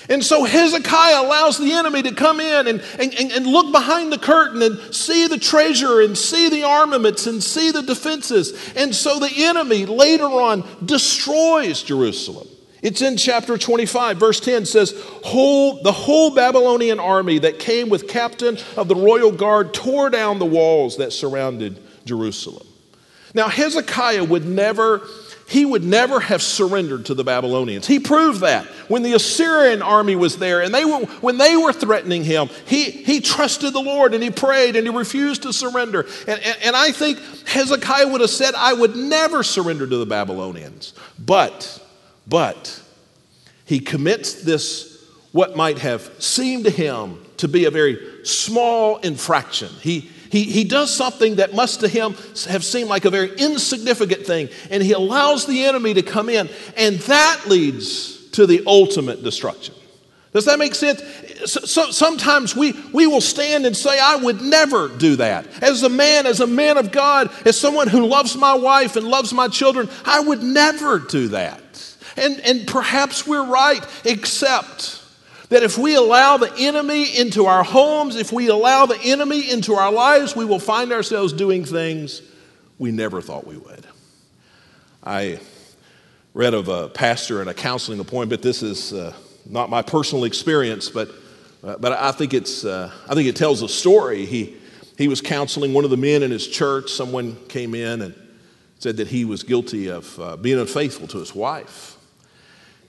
And 0.10 0.24
so 0.24 0.46
Hezekiah 0.46 1.22
allows 1.22 1.58
the 1.58 1.74
enemy 1.74 2.02
to 2.04 2.14
come 2.14 2.40
in 2.40 2.68
and, 2.68 2.82
and, 2.98 3.14
and, 3.14 3.46
look 3.46 3.74
behind 3.74 4.12
the 4.12 4.18
curtain 4.18 4.62
and 4.62 4.96
see 4.96 5.28
the 5.28 5.38
treasure 5.38 6.00
and 6.00 6.18
see 6.18 6.50
the 6.50 6.64
armaments 6.64 7.28
and 7.28 7.44
see 7.44 7.72
the 7.72 7.82
defenses. 7.82 8.74
And 8.76 8.96
so 8.96 9.20
the 9.20 9.32
enemy 9.36 9.86
later 9.86 10.26
on 10.26 10.64
destroys 10.86 11.84
Jerusalem. 11.84 12.48
It's 12.82 13.02
in 13.02 13.18
chapter 13.18 13.58
25, 13.58 14.18
verse 14.18 14.40
10 14.40 14.66
says, 14.66 14.94
whole, 15.24 15.82
The 15.82 15.92
whole 15.92 16.34
Babylonian 16.34 17.00
army 17.00 17.40
that 17.40 17.60
came 17.60 17.90
with 17.90 18.08
captain 18.08 18.58
of 18.78 18.88
the 18.88 18.96
royal 18.96 19.32
guard 19.32 19.74
tore 19.74 20.10
down 20.10 20.40
the 20.40 20.46
walls 20.46 20.98
that 20.98 21.12
surrounded 21.12 21.82
Jerusalem. 22.06 22.66
Now, 23.34 23.50
Hezekiah 23.50 24.24
would 24.24 24.46
never 24.46 25.02
he 25.48 25.64
would 25.64 25.84
never 25.84 26.20
have 26.20 26.42
surrendered 26.42 27.06
to 27.06 27.14
the 27.14 27.24
Babylonians. 27.24 27.88
He 27.88 28.00
proved 28.00 28.42
that 28.42 28.66
when 28.90 29.02
the 29.02 29.14
Assyrian 29.14 29.82
army 29.82 30.18
was 30.18 30.38
there 30.38 30.62
and 30.62 30.74
they 30.74 30.84
were, 30.84 31.06
when 31.22 31.38
they 31.38 31.56
were 31.56 31.72
threatening 31.72 32.26
him, 32.26 32.50
he, 32.66 32.92
he 32.92 33.22
trusted 33.22 33.72
the 33.72 33.80
Lord 33.80 34.14
and 34.14 34.22
he 34.22 34.30
prayed 34.30 34.76
and 34.76 34.86
he 34.86 34.94
refused 34.94 35.44
to 35.44 35.54
surrender. 35.54 36.06
And, 36.28 36.42
and, 36.42 36.58
and 36.64 36.76
I 36.76 36.92
think 36.92 37.20
Hezekiah 37.48 38.10
would 38.10 38.20
have 38.20 38.30
said, 38.30 38.56
I 38.56 38.74
would 38.74 38.98
never 38.98 39.42
surrender 39.42 39.88
to 39.88 39.98
the 39.98 40.06
Babylonians. 40.06 40.94
But, 41.18 41.82
but, 42.28 42.82
he 43.64 43.80
commits 43.80 44.44
this, 44.44 45.02
what 45.32 45.56
might 45.56 45.80
have 45.80 46.12
seemed 46.22 46.66
to 46.66 46.72
him 46.72 47.24
to 47.38 47.48
be 47.48 47.66
a 47.66 47.72
very 47.72 48.26
small 48.26 48.98
infraction. 48.98 49.70
He, 49.82 50.10
he, 50.30 50.44
he 50.44 50.64
does 50.64 50.94
something 50.94 51.36
that 51.36 51.54
must 51.54 51.82
to 51.82 51.88
him 51.88 52.16
have 52.48 52.64
seemed 52.64 52.90
like 52.90 53.06
a 53.06 53.10
very 53.10 53.36
insignificant 53.38 54.26
thing, 54.26 54.50
and 54.70 54.84
he 54.84 54.94
allows 54.94 55.46
the 55.46 55.66
enemy 55.66 55.94
to 55.94 56.02
come 56.02 56.30
in, 56.30 56.50
and 56.76 56.98
that 57.00 57.44
leads 57.48 58.30
to 58.32 58.46
the 58.46 58.64
ultimate 58.66 59.24
destruction. 59.24 59.74
Does 60.34 60.46
that 60.46 60.60
make 60.60 60.76
sense? 60.76 61.02
So, 61.46 61.62
so, 61.62 61.92
sometimes 61.92 62.56
we, 62.56 62.74
we 62.94 63.08
will 63.08 63.22
stand 63.22 63.66
and 63.66 63.76
say, 63.76 63.98
I 64.00 64.18
would 64.18 64.42
never 64.42 64.88
do 64.88 65.16
that. 65.16 65.48
As 65.64 65.84
a 65.84 65.90
man, 65.90 66.26
as 66.26 66.42
a 66.42 66.48
man 66.48 66.78
of 66.78 66.92
God, 66.92 67.32
as 67.46 67.60
someone 67.60 67.88
who 67.88 68.06
loves 68.06 68.36
my 68.36 68.54
wife 68.54 68.98
and 68.98 69.08
loves 69.08 69.34
my 69.34 69.48
children, 69.48 69.90
I 70.06 70.20
would 70.20 70.44
never 70.44 71.00
do 71.00 71.30
that. 71.30 71.96
And, 72.18 72.40
and 72.42 72.68
perhaps 72.68 73.26
we're 73.26 73.46
right, 73.46 73.84
except 74.04 75.02
that 75.50 75.64
if 75.64 75.78
we 75.78 75.96
allow 75.96 76.38
the 76.38 76.54
enemy 76.58 77.18
into 77.18 77.46
our 77.46 77.64
homes, 77.64 78.16
if 78.16 78.32
we 78.32 78.48
allow 78.48 78.86
the 78.86 79.00
enemy 79.02 79.50
into 79.50 79.74
our 79.74 79.92
lives, 79.92 80.36
we 80.36 80.46
will 80.46 80.60
find 80.60 80.92
ourselves 80.92 81.32
doing 81.32 81.64
things 81.64 82.22
we 82.78 82.92
never 82.92 83.22
thought 83.22 83.48
we 83.48 83.58
would. 83.58 83.88
I 85.04 85.40
read 86.34 86.54
of 86.54 86.68
a 86.68 86.90
pastor 86.90 87.40
and 87.42 87.50
a 87.50 87.54
counseling 87.54 88.00
appointment. 88.00 88.42
This 88.42 88.62
is 88.62 88.94
uh, 88.94 89.14
not 89.46 89.70
my 89.70 89.82
personal 89.82 90.26
experience, 90.26 90.90
but, 90.90 91.10
uh, 91.64 91.78
but 91.78 91.94
I, 91.94 92.12
think 92.12 92.34
it's, 92.34 92.66
uh, 92.66 92.92
I 93.08 93.16
think 93.16 93.30
it 93.30 93.36
tells 93.36 93.62
a 93.62 93.70
story. 93.70 94.26
He, 94.26 94.58
he 94.98 95.08
was 95.08 95.22
counseling 95.22 95.74
one 95.74 95.86
of 95.86 95.90
the 95.90 95.98
men 95.98 96.24
in 96.24 96.32
his 96.32 96.46
church. 96.46 96.92
Someone 96.92 97.38
came 97.48 97.74
in 97.74 98.02
and 98.02 98.14
said 98.80 98.98
that 98.98 99.08
he 99.08 99.24
was 99.24 99.44
guilty 99.44 99.90
of 99.90 100.20
uh, 100.20 100.36
being 100.36 100.60
unfaithful 100.60 101.08
to 101.08 101.20
his 101.20 101.34
wife. 101.34 101.98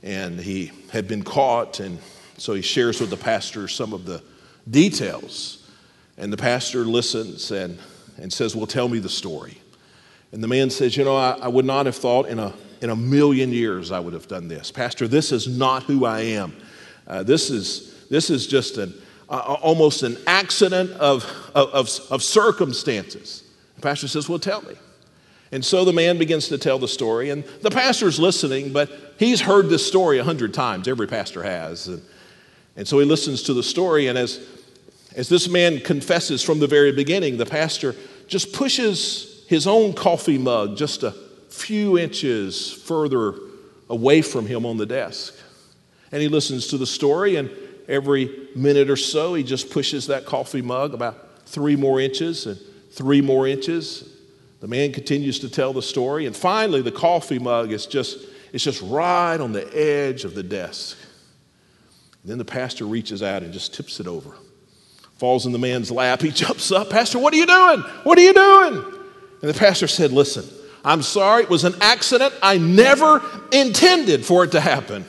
And 0.03 0.40
he 0.40 0.73
had 0.90 1.07
been 1.09 1.23
caught 1.23 1.81
and 1.81 1.99
so 2.38 2.55
he 2.55 2.62
shares 2.62 3.01
with 3.01 3.11
the 3.11 3.16
pastor 3.16 3.68
some 3.68 3.92
of 3.92 4.05
the 4.05 4.22
details. 4.70 5.68
And 6.16 6.33
the 6.33 6.37
pastor 6.37 6.85
listens 6.85 7.51
and, 7.51 7.79
and 8.16 8.33
says, 8.33 8.55
Well, 8.55 8.66
tell 8.66 8.88
me 8.88 8.98
the 8.98 9.09
story. 9.09 9.59
And 10.33 10.42
the 10.42 10.48
man 10.48 10.70
says, 10.70 10.96
You 10.96 11.05
know, 11.05 11.16
I, 11.16 11.33
I 11.42 11.48
would 11.48 11.64
not 11.64 11.87
have 11.87 11.96
thought 11.96 12.29
in 12.29 12.38
a, 12.38 12.53
in 12.81 12.90
a 12.90 12.96
million 12.96 13.53
years 13.53 13.92
I 13.92 14.01
would 14.01 14.12
have 14.12 14.29
done 14.29 14.48
this. 14.48 14.70
Pastor, 14.70 15.09
this 15.09 15.33
is 15.33 15.46
not 15.46 15.85
who 15.85 16.05
I 16.05 16.20
am. 16.20 16.57
Uh, 17.07 17.22
this, 17.22 17.51
is, 17.51 18.07
this 18.09 18.31
is 18.31 18.46
just 18.46 18.79
an, 18.79 18.94
uh, 19.29 19.57
almost 19.62 20.03
an 20.03 20.16
accident 20.27 20.90
of, 20.92 21.24
of, 21.55 21.88
of 22.11 22.22
circumstances. 22.22 23.44
The 23.77 23.83
pastor 23.83 24.09
says, 24.09 24.29
Well, 24.29 24.38
tell 24.38 24.62
me. 24.62 24.74
And 25.51 25.64
so 25.64 25.85
the 25.87 25.94
man 25.94 26.18
begins 26.18 26.48
to 26.48 26.59
tell 26.59 26.79
the 26.79 26.88
story, 26.88 27.31
and 27.31 27.42
the 27.62 27.70
pastor's 27.70 28.20
listening, 28.20 28.70
but 28.72 28.90
he's 29.18 29.40
heard 29.40 29.70
this 29.70 29.87
story 29.87 30.18
a 30.18 30.24
hundred 30.24 30.53
times. 30.53 30.87
Every 30.87 31.07
pastor 31.07 31.42
has. 31.42 31.88
And, 31.88 32.03
and 32.79 32.87
so 32.87 33.01
he 33.01 33.05
listens 33.05 33.43
to 33.43 33.55
the 33.55 33.62
story, 33.62 34.07
and 34.07 34.17
as, 34.17 34.41
as 35.17 35.29
this 35.29 35.49
man 35.49 35.81
confesses 35.81 36.45
from 36.45 36.61
the 36.61 36.69
very 36.69 36.93
beginning, 36.93 37.37
the 37.37 37.45
pastor 37.45 37.97
just 38.29 38.53
pushes 38.53 39.45
his 39.49 39.67
own 39.67 39.95
coffee 39.95 40.38
mug 40.38 40.77
just 40.77 41.03
a 41.03 41.11
few 41.49 41.99
inches 41.99 42.73
further 42.73 43.35
away 43.91 44.23
from 44.23 44.47
him 44.47 44.64
on 44.64 44.77
the 44.77 44.87
desk. 44.87 45.35
And 46.12 46.23
he 46.23 46.29
listens 46.29 46.69
to 46.69 46.79
the 46.79 46.87
story, 46.87 47.35
and 47.35 47.51
every 47.88 48.49
minute 48.55 48.88
or 48.88 48.97
so, 48.97 49.35
he 49.35 49.43
just 49.43 49.71
pushes 49.71 50.07
that 50.07 50.25
coffee 50.25 50.62
mug 50.62 50.95
about 50.95 51.47
three 51.47 51.75
more 51.75 52.01
inches 52.01 52.47
and 52.47 52.61
three 52.93 53.21
more 53.21 53.49
inches. 53.49 54.09
The 54.61 54.69
man 54.69 54.93
continues 54.93 55.41
to 55.41 55.51
tell 55.51 55.73
the 55.73 55.83
story, 55.83 56.27
and 56.27 56.37
finally, 56.37 56.83
the 56.83 56.93
coffee 56.93 57.41
mug 57.41 57.73
is 57.73 57.87
just, 57.87 58.19
it's 58.53 58.62
just 58.62 58.83
right 58.83 59.41
on 59.41 59.51
the 59.51 59.67
edge 59.77 60.25
of 60.25 60.37
the 60.37 60.45
desk. 60.45 60.97
Then 62.25 62.39
the 62.39 62.45
pastor 62.45 62.85
reaches 62.85 63.23
out 63.23 63.43
and 63.43 63.53
just 63.53 63.75
tips 63.75 64.01
it 64.01 64.07
over. 64.07 64.35
Falls 65.17 65.47
in 65.47 65.53
the 65.53 65.59
man's 65.59 65.91
lap. 65.91 66.21
He 66.23 66.31
jumps 66.31 66.71
up. 66.71 66.91
Pastor, 66.91 67.19
what 67.19 67.33
are 67.35 67.37
you 67.37 67.47
doing? 67.47 67.81
What 68.05 68.19
are 68.19 68.23
you 68.23 68.35
doing? 68.35 68.85
And 69.41 69.51
the 69.51 69.55
pastor 69.55 69.87
said, 69.87 70.13
Listen, 70.13 70.45
I'm 70.85 71.03
sorry. 71.03 71.45
It 71.45 71.51
was 71.51 71.65
an 71.65 71.75
accident. 71.81 72.35
I 72.43 72.59
never 72.59 73.23
intended 73.53 74.25
for 74.25 74.45
it 74.45 74.53
to 74.53 74.61
happen. 74.61 75.05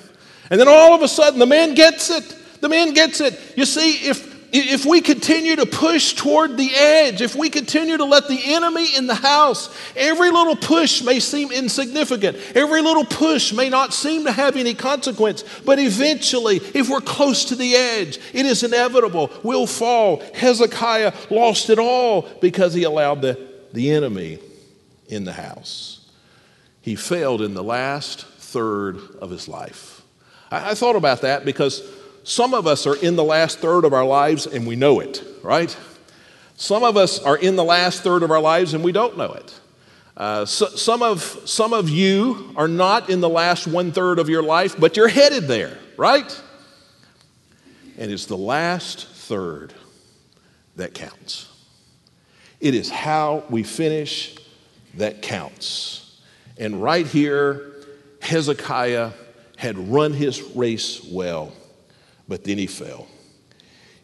And 0.50 0.60
then 0.60 0.68
all 0.68 0.96
of 0.96 1.02
a 1.02 1.08
sudden, 1.08 1.40
the 1.40 1.46
man 1.46 1.76
gets 1.76 2.10
it. 2.10 2.36
The 2.62 2.70
man 2.70 2.94
gets 2.94 3.22
it. 3.22 3.40
You 3.56 3.66
see, 3.66 4.10
if 4.10 4.29
if 4.52 4.86
we 4.86 5.02
continue 5.02 5.56
to 5.58 5.66
push 5.66 6.14
toward 6.14 6.58
the 6.58 6.72
edge, 6.74 7.22
if 7.22 7.36
we 7.36 7.50
continue 7.50 7.98
to 7.98 8.06
let 8.06 8.28
the 8.28 8.40
enemy 8.54 8.96
in 8.96 9.06
the 9.06 9.16
house, 9.16 9.70
every 9.96 10.32
little 10.32 10.56
push 10.56 11.04
may 11.04 11.20
seem 11.20 11.52
insignificant. 11.52 12.38
Every 12.56 12.82
little 12.82 13.06
push 13.06 13.54
may 13.54 13.70
not 13.70 13.94
seem 13.94 14.26
to 14.26 14.32
have 14.32 14.56
any 14.56 14.74
consequence. 14.74 15.44
But 15.66 15.78
eventually, 15.80 16.58
if 16.58 16.90
we're 16.90 17.02
close 17.02 17.46
to 17.46 17.56
the 17.56 17.76
edge, 17.76 18.20
it 18.34 18.46
is 18.46 18.64
inevitable. 18.64 19.32
We'll 19.44 19.68
fall. 19.68 20.24
Hezekiah 20.34 21.14
lost 21.30 21.70
it 21.70 21.78
all 21.78 22.24
because 22.42 22.74
he 22.74 22.84
allowed 22.84 23.22
the, 23.22 23.40
the 23.74 23.92
enemy 23.92 24.40
in 25.08 25.26
the 25.26 25.34
house. 25.34 26.10
He 26.82 26.96
failed 26.96 27.42
in 27.42 27.54
the 27.54 27.64
last 27.64 28.26
third 28.26 29.00
of 29.22 29.30
his 29.30 29.48
life. 29.48 30.02
I, 30.50 30.72
I 30.72 30.74
thought 30.74 30.96
about 30.96 31.22
that 31.22 31.46
because 31.46 31.84
some 32.30 32.54
of 32.54 32.68
us 32.68 32.86
are 32.86 32.96
in 32.96 33.16
the 33.16 33.24
last 33.24 33.58
third 33.58 33.86
of 33.86 33.92
our 33.92 34.06
lives 34.06 34.46
and 34.46 34.68
we 34.68 34.76
know 34.76 35.00
it, 35.00 35.24
right? 35.42 35.76
Some 36.58 36.84
of 36.84 36.96
us 36.96 37.18
are 37.18 37.36
in 37.36 37.56
the 37.56 37.64
last 37.64 38.04
third 38.04 38.22
of 38.22 38.30
our 38.30 38.40
lives 38.40 38.76
and 38.76 38.84
we 38.84 38.92
don't 38.92 39.18
know 39.18 39.34
it. 39.34 39.60
Uh, 40.16 40.46
so, 40.46 40.68
some, 40.68 41.02
of, 41.02 41.24
some 41.46 41.74
of 41.74 41.90
you 41.90 42.54
are 42.56 42.68
not 42.68 43.10
in 43.10 43.20
the 43.20 43.30
last 43.30 43.66
one 43.66 43.92
third 43.92 44.20
of 44.20 44.30
your 44.30 44.44
life, 44.44 44.80
but 44.80 44.96
you're 44.96 45.08
headed 45.08 45.48
there, 45.48 45.76
right? 45.98 46.40
And 47.98 48.12
it's 48.12 48.28
the 48.28 48.38
last 48.38 49.08
third 49.08 49.74
that 50.76 50.94
counts. 50.94 51.52
It 52.60 52.76
is 52.76 52.92
how 52.92 53.44
we 53.50 53.64
finish 53.64 54.38
that 54.94 55.24
counts. 55.24 56.22
And 56.60 56.84
right 56.84 57.08
here, 57.08 57.74
Hezekiah 58.22 59.14
had 59.58 59.80
run 59.80 60.14
his 60.14 60.44
race 60.56 61.04
well 61.04 61.54
but 62.30 62.44
then 62.44 62.58
he 62.60 62.68
fell. 62.68 63.08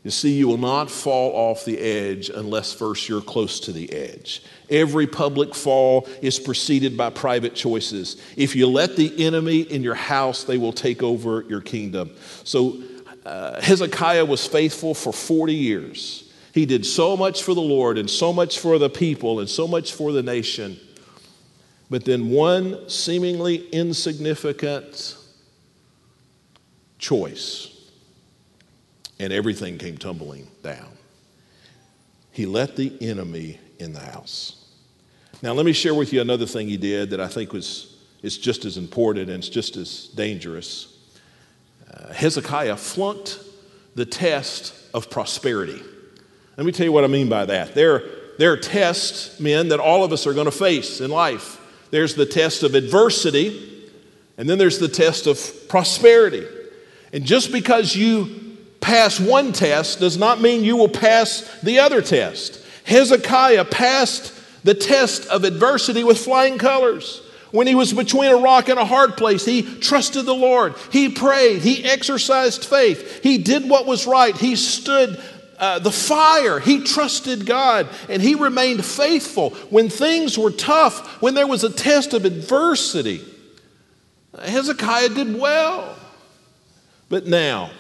You 0.03 0.11
see, 0.11 0.33
you 0.33 0.47
will 0.47 0.57
not 0.57 0.91
fall 0.91 1.31
off 1.31 1.65
the 1.65 1.79
edge 1.79 2.29
unless 2.29 2.71
first 2.71 3.09
you're 3.09 3.21
close 3.21 3.59
to 3.61 3.71
the 3.71 3.91
edge. 3.91 4.43
Every 4.69 5.07
public 5.07 5.55
fall 5.55 6.07
is 6.21 6.37
preceded 6.37 6.95
by 6.95 7.09
private 7.09 7.55
choices. 7.55 8.21
If 8.37 8.55
you 8.55 8.67
let 8.67 8.95
the 8.97 9.25
enemy 9.25 9.61
in 9.61 9.81
your 9.81 9.95
house, 9.95 10.43
they 10.43 10.59
will 10.59 10.73
take 10.73 11.01
over 11.01 11.43
your 11.47 11.61
kingdom. 11.61 12.11
So 12.43 12.83
uh, 13.25 13.59
Hezekiah 13.61 14.25
was 14.25 14.45
faithful 14.45 14.93
for 14.93 15.11
40 15.11 15.55
years. 15.55 16.31
He 16.53 16.67
did 16.67 16.85
so 16.85 17.17
much 17.17 17.41
for 17.41 17.55
the 17.55 17.61
Lord 17.61 17.97
and 17.97 18.07
so 18.07 18.31
much 18.31 18.59
for 18.59 18.77
the 18.77 18.91
people 18.91 19.39
and 19.39 19.49
so 19.49 19.67
much 19.67 19.93
for 19.93 20.11
the 20.11 20.21
nation. 20.21 20.79
But 21.89 22.05
then 22.05 22.29
one 22.29 22.89
seemingly 22.89 23.67
insignificant 23.69 25.17
choice 26.99 27.74
and 29.19 29.31
everything 29.31 29.77
came 29.77 29.97
tumbling 29.97 30.47
down. 30.63 30.89
He 32.31 32.45
let 32.45 32.75
the 32.75 32.91
enemy 33.01 33.59
in 33.79 33.93
the 33.93 33.99
house. 33.99 34.65
Now, 35.41 35.53
let 35.53 35.65
me 35.65 35.73
share 35.73 35.93
with 35.93 36.11
you 36.13 36.21
another 36.21 36.45
thing 36.45 36.67
he 36.67 36.77
did 36.77 37.11
that 37.11 37.19
I 37.19 37.27
think 37.27 37.53
was 37.53 37.95
is 38.25 38.39
just 38.39 38.65
as 38.65 38.77
important 38.77 39.29
and 39.29 39.37
it's 39.37 39.49
just 39.49 39.77
as 39.77 40.07
dangerous. 40.07 40.97
Uh, 41.93 42.11
Hezekiah 42.11 42.75
flunked 42.75 43.39
the 43.93 44.05
test 44.05 44.73
of 44.95 45.11
prosperity. 45.11 45.79
Let 46.57 46.65
me 46.65 46.71
tell 46.71 46.85
you 46.85 46.91
what 46.91 47.03
I 47.03 47.07
mean 47.07 47.29
by 47.29 47.45
that. 47.45 47.75
There, 47.75 48.03
there 48.39 48.51
are 48.51 48.57
tests, 48.57 49.39
men, 49.39 49.67
that 49.69 49.79
all 49.79 50.03
of 50.03 50.11
us 50.11 50.25
are 50.25 50.33
going 50.33 50.45
to 50.45 50.51
face 50.51 51.01
in 51.01 51.11
life. 51.11 51.61
There's 51.91 52.15
the 52.15 52.25
test 52.25 52.63
of 52.63 52.73
adversity, 52.73 53.91
and 54.39 54.49
then 54.49 54.57
there's 54.57 54.79
the 54.79 54.87
test 54.87 55.27
of 55.27 55.67
prosperity. 55.69 56.47
And 57.13 57.25
just 57.25 57.51
because 57.51 57.95
you 57.95 58.44
pass 58.85 59.19
one 59.19 59.51
test 59.51 59.99
does 59.99 60.15
not 60.15 60.39
mean 60.39 60.63
you 60.63 60.77
will 60.77 60.87
pass 60.87 61.41
the 61.63 61.79
other 61.79 62.03
test. 62.03 62.63
Hezekiah 62.83 63.65
passed 63.65 64.31
the 64.63 64.75
test 64.75 65.25
of 65.25 65.43
adversity 65.43 66.03
with 66.03 66.19
flying 66.19 66.59
colors. 66.59 67.23
When 67.49 67.65
he 67.65 67.73
was 67.73 67.93
between 67.93 68.29
a 68.29 68.37
rock 68.37 68.69
and 68.69 68.77
a 68.77 68.85
hard 68.85 69.17
place, 69.17 69.43
he 69.43 69.63
trusted 69.79 70.27
the 70.27 70.35
Lord. 70.35 70.75
He 70.91 71.09
prayed. 71.09 71.63
He 71.63 71.83
exercised 71.83 72.63
faith. 72.63 73.23
He 73.23 73.39
did 73.39 73.67
what 73.67 73.87
was 73.87 74.05
right. 74.05 74.37
He 74.37 74.55
stood 74.55 75.19
uh, 75.57 75.79
the 75.79 75.91
fire. 75.91 76.59
He 76.59 76.83
trusted 76.83 77.47
God 77.47 77.89
and 78.07 78.21
he 78.21 78.35
remained 78.35 78.85
faithful 78.85 79.49
when 79.71 79.89
things 79.89 80.37
were 80.37 80.51
tough, 80.51 81.23
when 81.23 81.33
there 81.33 81.47
was 81.47 81.63
a 81.63 81.73
test 81.73 82.13
of 82.13 82.23
adversity. 82.23 83.25
Hezekiah 84.39 85.09
did 85.09 85.39
well. 85.39 85.97
But 87.09 87.25
now, 87.25 87.71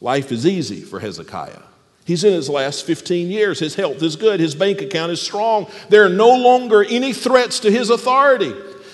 life 0.00 0.32
is 0.32 0.46
easy 0.46 0.80
for 0.80 1.00
Hezekiah. 1.00 1.62
He's 2.04 2.24
in 2.24 2.32
his 2.32 2.48
last 2.48 2.86
15 2.86 3.30
years. 3.30 3.60
His 3.60 3.74
health 3.74 4.02
is 4.02 4.16
good. 4.16 4.40
His 4.40 4.54
bank 4.54 4.80
account 4.80 5.12
is 5.12 5.20
strong. 5.20 5.70
There 5.90 6.04
are 6.04 6.08
no 6.08 6.34
longer 6.36 6.82
any 6.82 7.12
threats 7.12 7.60
to 7.60 7.70
his 7.70 7.90
authority. 7.90 8.52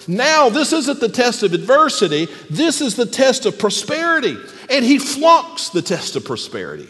Now, 0.08 0.48
this 0.48 0.72
isn't 0.72 1.00
the 1.00 1.08
test 1.08 1.42
of 1.42 1.52
adversity, 1.52 2.28
this 2.48 2.80
is 2.80 2.94
the 2.94 3.06
test 3.06 3.46
of 3.46 3.58
prosperity. 3.58 4.36
And 4.70 4.84
he 4.84 4.98
flunks 4.98 5.70
the 5.70 5.82
test 5.82 6.16
of 6.16 6.24
prosperity. 6.24 6.88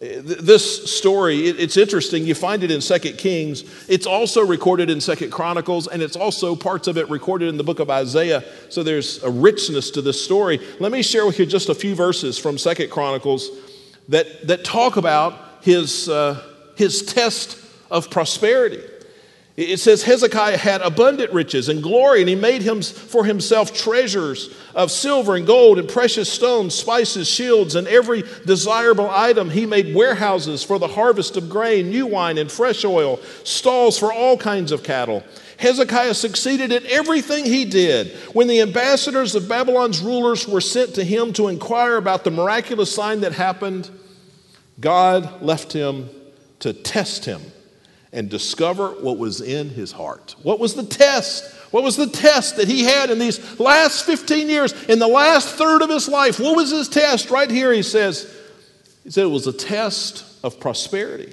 This 0.00 0.90
story, 0.90 1.46
it's 1.46 1.76
interesting. 1.76 2.24
You 2.24 2.34
find 2.34 2.64
it 2.64 2.70
in 2.70 2.80
Second 2.80 3.18
Kings. 3.18 3.64
It's 3.86 4.06
also 4.06 4.40
recorded 4.40 4.88
in 4.88 4.98
Second 4.98 5.30
Chronicles, 5.30 5.88
and 5.88 6.00
it's 6.00 6.16
also 6.16 6.56
parts 6.56 6.88
of 6.88 6.96
it 6.96 7.10
recorded 7.10 7.50
in 7.50 7.58
the 7.58 7.64
book 7.64 7.80
of 7.80 7.90
Isaiah. 7.90 8.42
So 8.70 8.82
there's 8.82 9.22
a 9.22 9.30
richness 9.30 9.90
to 9.90 10.00
this 10.00 10.24
story. 10.24 10.58
Let 10.78 10.90
me 10.90 11.02
share 11.02 11.26
with 11.26 11.38
you 11.38 11.44
just 11.44 11.68
a 11.68 11.74
few 11.74 11.94
verses 11.94 12.38
from 12.38 12.56
Second 12.56 12.90
Chronicles 12.90 13.50
that, 14.08 14.46
that 14.46 14.64
talk 14.64 14.96
about 14.96 15.38
his, 15.60 16.08
uh, 16.08 16.42
his 16.76 17.02
test 17.02 17.58
of 17.90 18.10
prosperity. 18.10 18.80
It 19.60 19.78
says 19.78 20.04
Hezekiah 20.04 20.56
had 20.56 20.80
abundant 20.80 21.34
riches 21.34 21.68
and 21.68 21.82
glory, 21.82 22.20
and 22.20 22.28
he 22.30 22.34
made 22.34 22.62
him 22.62 22.80
for 22.80 23.26
himself 23.26 23.74
treasures 23.74 24.54
of 24.74 24.90
silver 24.90 25.36
and 25.36 25.46
gold 25.46 25.78
and 25.78 25.86
precious 25.86 26.32
stones, 26.32 26.74
spices, 26.74 27.28
shields, 27.28 27.74
and 27.74 27.86
every 27.86 28.24
desirable 28.46 29.10
item. 29.10 29.50
He 29.50 29.66
made 29.66 29.94
warehouses 29.94 30.62
for 30.62 30.78
the 30.78 30.88
harvest 30.88 31.36
of 31.36 31.50
grain, 31.50 31.90
new 31.90 32.06
wine, 32.06 32.38
and 32.38 32.50
fresh 32.50 32.86
oil, 32.86 33.20
stalls 33.44 33.98
for 33.98 34.10
all 34.10 34.38
kinds 34.38 34.72
of 34.72 34.82
cattle. 34.82 35.22
Hezekiah 35.58 36.14
succeeded 36.14 36.72
in 36.72 36.86
everything 36.86 37.44
he 37.44 37.66
did. 37.66 38.16
When 38.32 38.48
the 38.48 38.62
ambassadors 38.62 39.34
of 39.34 39.46
Babylon's 39.46 40.00
rulers 40.00 40.48
were 40.48 40.62
sent 40.62 40.94
to 40.94 41.04
him 41.04 41.34
to 41.34 41.48
inquire 41.48 41.96
about 41.96 42.24
the 42.24 42.30
miraculous 42.30 42.94
sign 42.94 43.20
that 43.20 43.32
happened, 43.32 43.90
God 44.80 45.42
left 45.42 45.74
him 45.74 46.08
to 46.60 46.72
test 46.72 47.26
him 47.26 47.42
and 48.12 48.28
discover 48.28 48.88
what 48.88 49.18
was 49.18 49.40
in 49.40 49.70
his 49.70 49.92
heart. 49.92 50.34
What 50.42 50.58
was 50.58 50.74
the 50.74 50.84
test? 50.84 51.52
What 51.70 51.84
was 51.84 51.96
the 51.96 52.08
test 52.08 52.56
that 52.56 52.66
he 52.66 52.82
had 52.82 53.10
in 53.10 53.18
these 53.18 53.60
last 53.60 54.04
15 54.04 54.48
years, 54.48 54.72
in 54.84 54.98
the 54.98 55.06
last 55.06 55.48
third 55.54 55.82
of 55.82 55.90
his 55.90 56.08
life? 56.08 56.40
What 56.40 56.56
was 56.56 56.70
his 56.70 56.88
test? 56.88 57.30
Right 57.30 57.50
here, 57.50 57.72
he 57.72 57.82
says, 57.82 58.36
he 59.04 59.10
said 59.10 59.24
it 59.24 59.28
was 59.28 59.46
a 59.46 59.52
test 59.52 60.24
of 60.42 60.58
prosperity. 60.58 61.32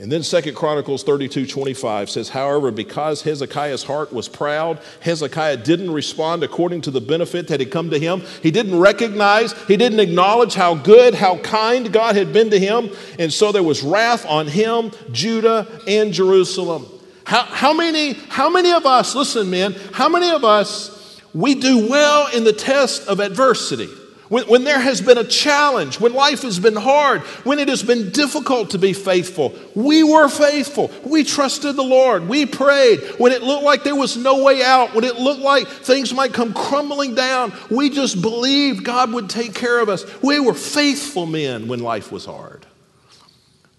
And 0.00 0.10
then 0.10 0.22
Second 0.22 0.54
Chronicles 0.54 1.02
32 1.02 1.46
25 1.46 2.08
says, 2.08 2.30
However, 2.30 2.70
because 2.70 3.20
Hezekiah's 3.20 3.82
heart 3.82 4.14
was 4.14 4.28
proud, 4.28 4.80
Hezekiah 5.00 5.58
didn't 5.58 5.90
respond 5.90 6.42
according 6.42 6.80
to 6.82 6.90
the 6.90 7.02
benefit 7.02 7.48
that 7.48 7.60
had 7.60 7.70
come 7.70 7.90
to 7.90 7.98
him. 7.98 8.22
He 8.42 8.50
didn't 8.50 8.78
recognize, 8.78 9.52
he 9.64 9.76
didn't 9.76 10.00
acknowledge 10.00 10.54
how 10.54 10.74
good, 10.74 11.14
how 11.14 11.36
kind 11.40 11.92
God 11.92 12.16
had 12.16 12.32
been 12.32 12.48
to 12.48 12.58
him. 12.58 12.88
And 13.18 13.30
so 13.30 13.52
there 13.52 13.62
was 13.62 13.82
wrath 13.82 14.24
on 14.24 14.46
him, 14.46 14.90
Judah, 15.12 15.68
and 15.86 16.14
Jerusalem. 16.14 16.86
How, 17.24 17.42
how, 17.42 17.74
many, 17.74 18.14
how 18.14 18.48
many 18.48 18.72
of 18.72 18.86
us, 18.86 19.14
listen, 19.14 19.50
men, 19.50 19.76
how 19.92 20.08
many 20.08 20.30
of 20.30 20.44
us, 20.44 21.20
we 21.34 21.54
do 21.54 21.90
well 21.90 22.34
in 22.34 22.44
the 22.44 22.54
test 22.54 23.06
of 23.06 23.20
adversity? 23.20 23.88
When, 24.30 24.44
when, 24.44 24.62
there 24.62 24.78
has 24.78 25.00
been 25.00 25.18
a 25.18 25.24
challenge, 25.24 25.98
when 25.98 26.14
life 26.14 26.42
has 26.42 26.60
been 26.60 26.76
hard, 26.76 27.22
when 27.42 27.58
it 27.58 27.66
has 27.66 27.82
been 27.82 28.10
difficult 28.10 28.70
to 28.70 28.78
be 28.78 28.92
faithful, 28.92 29.52
we 29.74 30.04
were 30.04 30.28
faithful. 30.28 30.88
We 31.04 31.24
trusted 31.24 31.74
the 31.74 31.82
Lord. 31.82 32.28
We 32.28 32.46
prayed. 32.46 33.00
When 33.18 33.32
it 33.32 33.42
looked 33.42 33.64
like 33.64 33.82
there 33.82 33.96
was 33.96 34.16
no 34.16 34.44
way 34.44 34.62
out, 34.62 34.94
when 34.94 35.02
it 35.02 35.16
looked 35.16 35.40
like 35.42 35.66
things 35.66 36.14
might 36.14 36.32
come 36.32 36.54
crumbling 36.54 37.16
down, 37.16 37.52
we 37.72 37.90
just 37.90 38.22
believed 38.22 38.84
God 38.84 39.12
would 39.12 39.28
take 39.28 39.52
care 39.52 39.80
of 39.80 39.88
us. 39.88 40.04
We 40.22 40.38
were 40.38 40.54
faithful 40.54 41.26
men 41.26 41.66
when 41.66 41.80
life 41.80 42.12
was 42.12 42.24
hard. 42.24 42.66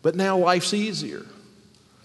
But 0.02 0.16
now 0.16 0.38
life's 0.38 0.74
easier. 0.74 1.26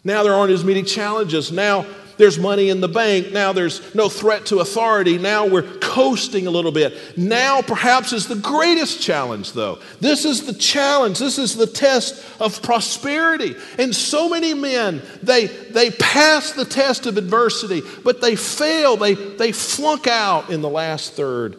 Now 0.05 0.23
there 0.23 0.35
aren't 0.35 0.53
as 0.53 0.63
many 0.63 0.85
challenges. 0.85 1.51
Now 1.51 1.85
there's 2.19 2.39
money 2.39 2.71
in 2.71 2.81
the 2.81 2.89
bank. 2.89 3.33
Now 3.33 3.53
there's 3.53 3.95
no 3.95 4.09
threat 4.09 4.47
to 4.47 4.61
authority. 4.61 5.19
Now 5.19 5.47
we're 5.47 5.79
coasting 5.79 6.47
a 6.47 6.51
little 6.51 6.73
bit. 6.73 7.17
Now, 7.17 7.63
perhaps, 7.63 8.13
is 8.13 8.27
the 8.27 8.37
greatest 8.37 9.01
challenge, 9.01 9.53
though. 9.53 9.79
This 10.01 10.25
is 10.25 10.47
the 10.47 10.55
challenge. 10.55 11.19
This 11.19 11.39
is 11.39 11.57
the 11.57 11.67
test 11.67 12.25
of 12.41 12.63
prosperity. 12.63 13.55
And 13.79 13.95
so 13.95 14.29
many 14.29 14.55
men, 14.55 15.03
they, 15.23 15.47
they 15.47 15.91
pass 15.91 16.53
the 16.53 16.65
test 16.65 17.07
of 17.07 17.17
adversity, 17.17 17.83
but 18.05 18.21
they 18.21 18.37
fail. 18.37 18.97
They, 18.97 19.15
they 19.15 19.53
flunk 19.53 20.07
out 20.07 20.51
in 20.51 20.63
the 20.63 20.71
last 20.71 21.15
third 21.15 21.57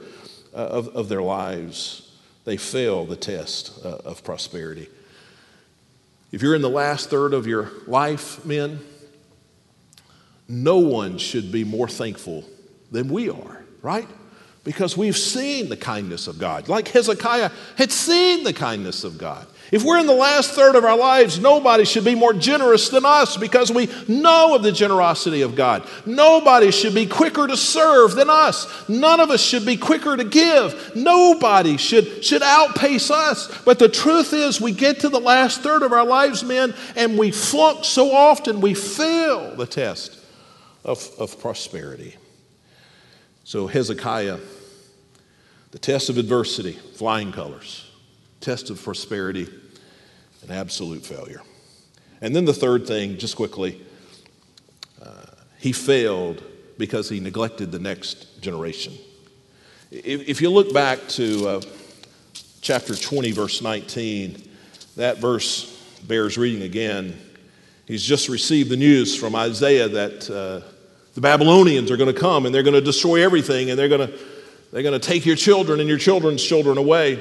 uh, 0.53 0.57
of, 0.57 0.95
of 0.95 1.09
their 1.09 1.21
lives. 1.21 2.11
They 2.45 2.57
fail 2.57 3.05
the 3.05 3.15
test 3.15 3.85
uh, 3.85 3.97
of 4.05 4.23
prosperity. 4.23 4.87
If 6.31 6.41
you're 6.41 6.55
in 6.55 6.61
the 6.61 6.69
last 6.69 7.09
third 7.09 7.33
of 7.33 7.47
your 7.47 7.71
life, 7.87 8.43
men, 8.45 8.79
no 10.47 10.77
one 10.77 11.17
should 11.17 11.51
be 11.51 11.63
more 11.63 11.87
thankful 11.87 12.45
than 12.91 13.09
we 13.09 13.29
are, 13.29 13.63
right? 13.81 14.07
Because 14.63 14.97
we've 14.97 15.17
seen 15.17 15.69
the 15.69 15.77
kindness 15.77 16.27
of 16.27 16.39
God. 16.39 16.69
Like 16.69 16.87
Hezekiah 16.89 17.51
had 17.77 17.91
seen 17.91 18.43
the 18.43 18.53
kindness 18.53 19.03
of 19.03 19.17
God. 19.17 19.47
If 19.69 19.83
we're 19.83 19.99
in 19.99 20.07
the 20.07 20.13
last 20.13 20.51
third 20.51 20.75
of 20.75 20.85
our 20.85 20.97
lives, 20.97 21.39
nobody 21.39 21.83
should 21.83 22.05
be 22.05 22.15
more 22.15 22.31
generous 22.31 22.87
than 22.87 23.05
us 23.05 23.35
because 23.35 23.69
we 23.69 23.89
know 24.07 24.55
of 24.55 24.63
the 24.63 24.71
generosity 24.71 25.41
of 25.41 25.55
God. 25.55 25.85
Nobody 26.05 26.71
should 26.71 26.95
be 26.95 27.05
quicker 27.05 27.47
to 27.47 27.57
serve 27.57 28.15
than 28.15 28.29
us. 28.29 28.87
None 28.87 29.19
of 29.19 29.29
us 29.29 29.41
should 29.41 29.65
be 29.65 29.75
quicker 29.75 30.15
to 30.15 30.23
give. 30.23 30.95
Nobody 30.95 31.75
should, 31.75 32.23
should 32.23 32.43
outpace 32.43 33.11
us. 33.11 33.51
But 33.63 33.79
the 33.79 33.89
truth 33.89 34.31
is, 34.31 34.61
we 34.61 34.71
get 34.71 35.01
to 35.01 35.09
the 35.09 35.19
last 35.19 35.61
third 35.61 35.83
of 35.83 35.91
our 35.91 36.05
lives, 36.05 36.45
men, 36.45 36.73
and 36.95 37.17
we 37.17 37.31
flunk 37.31 37.83
so 37.83 38.13
often, 38.13 38.61
we 38.61 38.73
fail 38.73 39.53
the 39.55 39.65
test 39.65 40.16
of, 40.87 41.07
of 41.19 41.39
prosperity. 41.39 42.15
So, 43.43 43.67
Hezekiah, 43.67 44.39
the 45.71 45.79
test 45.79 46.09
of 46.09 46.17
adversity, 46.17 46.73
flying 46.73 47.31
colors, 47.31 47.89
test 48.41 48.69
of 48.69 48.81
prosperity, 48.81 49.47
an 50.43 50.51
absolute 50.51 51.05
failure. 51.05 51.41
And 52.21 52.35
then 52.35 52.45
the 52.45 52.53
third 52.53 52.87
thing, 52.87 53.17
just 53.17 53.35
quickly, 53.35 53.81
uh, 55.01 55.25
he 55.59 55.71
failed 55.71 56.43
because 56.77 57.09
he 57.09 57.19
neglected 57.19 57.71
the 57.71 57.79
next 57.79 58.41
generation. 58.41 58.93
If, 59.91 60.27
if 60.27 60.41
you 60.41 60.49
look 60.49 60.73
back 60.73 61.07
to 61.09 61.47
uh, 61.47 61.61
chapter 62.61 62.95
20, 62.95 63.31
verse 63.31 63.61
19, 63.61 64.41
that 64.95 65.19
verse 65.19 65.73
bears 66.07 66.37
reading 66.37 66.63
again. 66.63 67.17
He's 67.85 68.03
just 68.03 68.29
received 68.29 68.69
the 68.69 68.77
news 68.77 69.15
from 69.15 69.35
Isaiah 69.35 69.87
that 69.87 70.29
uh, 70.29 70.67
the 71.17 71.21
Babylonians 71.21 71.89
are 71.89 71.97
going 71.97 72.13
to 72.13 72.19
come 72.19 72.45
and 72.45 72.53
they're 72.53 72.61
going 72.61 72.75
to 72.75 72.79
destroy 72.79 73.23
everything 73.23 73.71
and 73.71 73.79
they're 73.79 73.89
going 73.89 74.07
to, 74.07 74.19
they're 74.71 74.83
going 74.83 74.99
to 74.99 75.03
take 75.03 75.25
your 75.25 75.35
children 75.35 75.79
and 75.79 75.89
your 75.89 75.97
children's 75.97 76.43
children 76.43 76.77
away. 76.77 77.19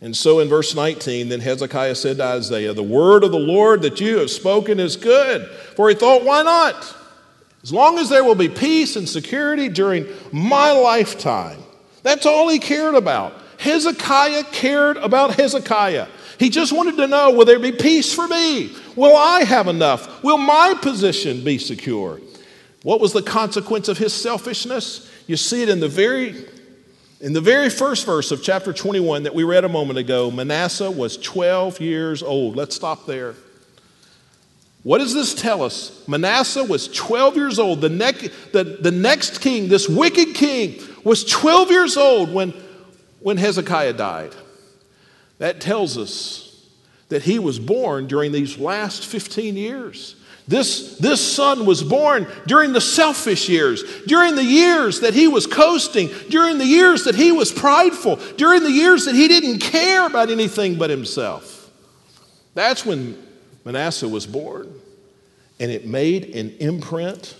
And 0.00 0.16
so 0.16 0.40
in 0.40 0.48
verse 0.48 0.74
19, 0.74 1.28
then 1.28 1.38
Hezekiah 1.38 1.94
said 1.94 2.16
to 2.16 2.24
Isaiah, 2.24 2.72
The 2.72 2.82
word 2.82 3.22
of 3.22 3.30
the 3.30 3.38
Lord 3.38 3.82
that 3.82 4.00
you 4.00 4.18
have 4.18 4.28
spoken 4.28 4.80
is 4.80 4.96
good. 4.96 5.48
For 5.76 5.88
he 5.88 5.94
thought, 5.94 6.24
Why 6.24 6.42
not? 6.42 6.96
As 7.62 7.72
long 7.72 7.96
as 8.00 8.08
there 8.08 8.24
will 8.24 8.34
be 8.34 8.48
peace 8.48 8.96
and 8.96 9.08
security 9.08 9.68
during 9.68 10.08
my 10.32 10.72
lifetime. 10.72 11.60
That's 12.02 12.26
all 12.26 12.48
he 12.48 12.58
cared 12.58 12.96
about. 12.96 13.34
Hezekiah 13.60 14.42
cared 14.50 14.96
about 14.96 15.36
Hezekiah. 15.36 16.08
He 16.40 16.50
just 16.50 16.72
wanted 16.72 16.96
to 16.96 17.06
know 17.06 17.30
will 17.30 17.44
there 17.44 17.60
be 17.60 17.70
peace 17.70 18.12
for 18.12 18.26
me? 18.26 18.74
Will 18.96 19.14
I 19.14 19.44
have 19.44 19.68
enough? 19.68 20.24
Will 20.24 20.38
my 20.38 20.74
position 20.82 21.44
be 21.44 21.58
secure? 21.58 22.20
What 22.86 23.00
was 23.00 23.12
the 23.12 23.20
consequence 23.20 23.88
of 23.88 23.98
his 23.98 24.12
selfishness? 24.12 25.10
You 25.26 25.36
see 25.36 25.60
it 25.60 25.68
in 25.68 25.80
the 25.80 25.88
very 25.88 26.46
in 27.20 27.32
the 27.32 27.40
very 27.40 27.68
first 27.68 28.06
verse 28.06 28.30
of 28.30 28.44
chapter 28.44 28.72
21 28.72 29.24
that 29.24 29.34
we 29.34 29.42
read 29.42 29.64
a 29.64 29.68
moment 29.68 29.98
ago. 29.98 30.30
Manasseh 30.30 30.92
was 30.92 31.16
12 31.16 31.80
years 31.80 32.22
old. 32.22 32.54
Let's 32.54 32.76
stop 32.76 33.04
there. 33.04 33.34
What 34.84 34.98
does 34.98 35.12
this 35.12 35.34
tell 35.34 35.64
us? 35.64 36.06
Manasseh 36.06 36.62
was 36.62 36.86
12 36.86 37.34
years 37.34 37.58
old. 37.58 37.80
The, 37.80 37.88
ne- 37.88 38.30
the, 38.52 38.78
the 38.80 38.92
next 38.92 39.40
king, 39.40 39.66
this 39.66 39.88
wicked 39.88 40.36
king, 40.36 40.80
was 41.02 41.24
12 41.24 41.72
years 41.72 41.96
old 41.96 42.32
when, 42.32 42.54
when 43.18 43.36
Hezekiah 43.36 43.94
died. 43.94 44.32
That 45.38 45.60
tells 45.60 45.98
us 45.98 46.70
that 47.08 47.24
he 47.24 47.40
was 47.40 47.58
born 47.58 48.06
during 48.06 48.30
these 48.30 48.58
last 48.58 49.04
15 49.04 49.56
years. 49.56 50.14
This, 50.48 50.96
this 50.98 51.20
son 51.20 51.66
was 51.66 51.82
born 51.82 52.28
during 52.46 52.72
the 52.72 52.80
selfish 52.80 53.48
years, 53.48 53.82
during 54.06 54.36
the 54.36 54.44
years 54.44 55.00
that 55.00 55.12
he 55.12 55.26
was 55.26 55.46
coasting, 55.46 56.08
during 56.28 56.58
the 56.58 56.64
years 56.64 57.04
that 57.04 57.16
he 57.16 57.32
was 57.32 57.50
prideful, 57.50 58.16
during 58.36 58.62
the 58.62 58.70
years 58.70 59.06
that 59.06 59.16
he 59.16 59.26
didn't 59.26 59.58
care 59.58 60.06
about 60.06 60.30
anything 60.30 60.78
but 60.78 60.88
himself. 60.88 61.68
That's 62.54 62.86
when 62.86 63.20
Manasseh 63.64 64.08
was 64.08 64.24
born, 64.24 64.72
and 65.58 65.70
it 65.72 65.84
made 65.84 66.36
an 66.36 66.56
imprint 66.60 67.36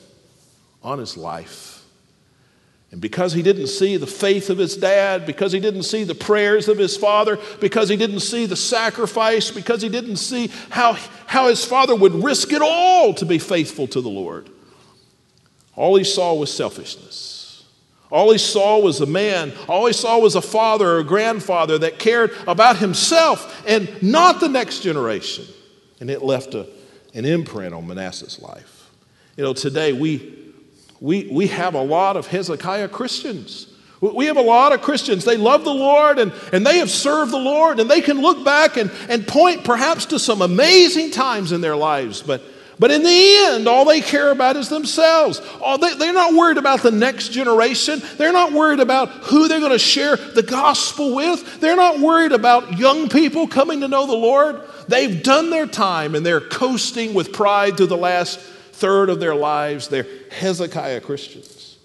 on 0.82 0.98
his 0.98 1.16
life. 1.16 1.75
And 2.96 3.02
because 3.02 3.34
he 3.34 3.42
didn't 3.42 3.66
see 3.66 3.98
the 3.98 4.06
faith 4.06 4.48
of 4.48 4.56
his 4.56 4.74
dad, 4.74 5.26
because 5.26 5.52
he 5.52 5.60
didn't 5.60 5.82
see 5.82 6.04
the 6.04 6.14
prayers 6.14 6.66
of 6.66 6.78
his 6.78 6.96
father, 6.96 7.38
because 7.60 7.90
he 7.90 7.96
didn't 7.98 8.20
see 8.20 8.46
the 8.46 8.56
sacrifice, 8.56 9.50
because 9.50 9.82
he 9.82 9.90
didn't 9.90 10.16
see 10.16 10.50
how, 10.70 10.94
how 11.26 11.48
his 11.48 11.62
father 11.62 11.94
would 11.94 12.14
risk 12.14 12.54
it 12.54 12.62
all 12.62 13.12
to 13.12 13.26
be 13.26 13.38
faithful 13.38 13.86
to 13.88 14.00
the 14.00 14.08
Lord, 14.08 14.48
all 15.74 15.94
he 15.96 16.04
saw 16.04 16.32
was 16.32 16.50
selfishness. 16.50 17.66
All 18.10 18.32
he 18.32 18.38
saw 18.38 18.78
was 18.78 19.02
a 19.02 19.06
man, 19.06 19.52
all 19.68 19.84
he 19.84 19.92
saw 19.92 20.18
was 20.18 20.34
a 20.34 20.40
father 20.40 20.92
or 20.92 21.00
a 21.00 21.04
grandfather 21.04 21.76
that 21.76 21.98
cared 21.98 22.32
about 22.46 22.78
himself 22.78 23.62
and 23.68 24.02
not 24.02 24.40
the 24.40 24.48
next 24.48 24.80
generation. 24.80 25.44
And 26.00 26.08
it 26.08 26.22
left 26.22 26.54
a, 26.54 26.66
an 27.12 27.26
imprint 27.26 27.74
on 27.74 27.86
Manasseh's 27.86 28.40
life. 28.40 28.90
You 29.36 29.44
know, 29.44 29.52
today 29.52 29.92
we 29.92 30.35
we, 31.00 31.28
we 31.30 31.48
have 31.48 31.74
a 31.74 31.82
lot 31.82 32.16
of 32.16 32.26
Hezekiah 32.26 32.88
Christians. 32.88 33.66
We 34.00 34.26
have 34.26 34.36
a 34.36 34.42
lot 34.42 34.72
of 34.72 34.82
Christians. 34.82 35.24
They 35.24 35.38
love 35.38 35.64
the 35.64 35.72
Lord 35.72 36.18
and, 36.18 36.32
and 36.52 36.66
they 36.66 36.78
have 36.78 36.90
served 36.90 37.32
the 37.32 37.38
Lord 37.38 37.80
and 37.80 37.90
they 37.90 38.02
can 38.02 38.20
look 38.20 38.44
back 38.44 38.76
and, 38.76 38.90
and 39.08 39.26
point 39.26 39.64
perhaps 39.64 40.06
to 40.06 40.18
some 40.18 40.42
amazing 40.42 41.12
times 41.12 41.50
in 41.50 41.62
their 41.62 41.76
lives. 41.76 42.22
But, 42.22 42.42
but 42.78 42.90
in 42.90 43.02
the 43.02 43.36
end, 43.46 43.66
all 43.66 43.86
they 43.86 44.02
care 44.02 44.30
about 44.30 44.56
is 44.56 44.68
themselves. 44.68 45.40
All 45.62 45.78
they, 45.78 45.94
they're 45.94 46.12
not 46.12 46.34
worried 46.34 46.58
about 46.58 46.82
the 46.82 46.90
next 46.90 47.30
generation. 47.30 48.02
They're 48.18 48.34
not 48.34 48.52
worried 48.52 48.80
about 48.80 49.08
who 49.08 49.48
they're 49.48 49.60
going 49.60 49.72
to 49.72 49.78
share 49.78 50.16
the 50.16 50.42
gospel 50.42 51.14
with. 51.14 51.60
They're 51.60 51.74
not 51.74 51.98
worried 51.98 52.32
about 52.32 52.78
young 52.78 53.08
people 53.08 53.48
coming 53.48 53.80
to 53.80 53.88
know 53.88 54.06
the 54.06 54.12
Lord. 54.12 54.60
They've 54.88 55.22
done 55.22 55.48
their 55.48 55.66
time 55.66 56.14
and 56.14 56.24
they're 56.24 56.40
coasting 56.40 57.14
with 57.14 57.32
pride 57.32 57.78
through 57.78 57.86
the 57.86 57.96
last 57.96 58.40
third 58.76 59.10
of 59.10 59.20
their 59.20 59.34
lives. 59.34 59.88
They're 59.88 60.06
Hezekiah 60.30 61.00
Christians. 61.00 61.76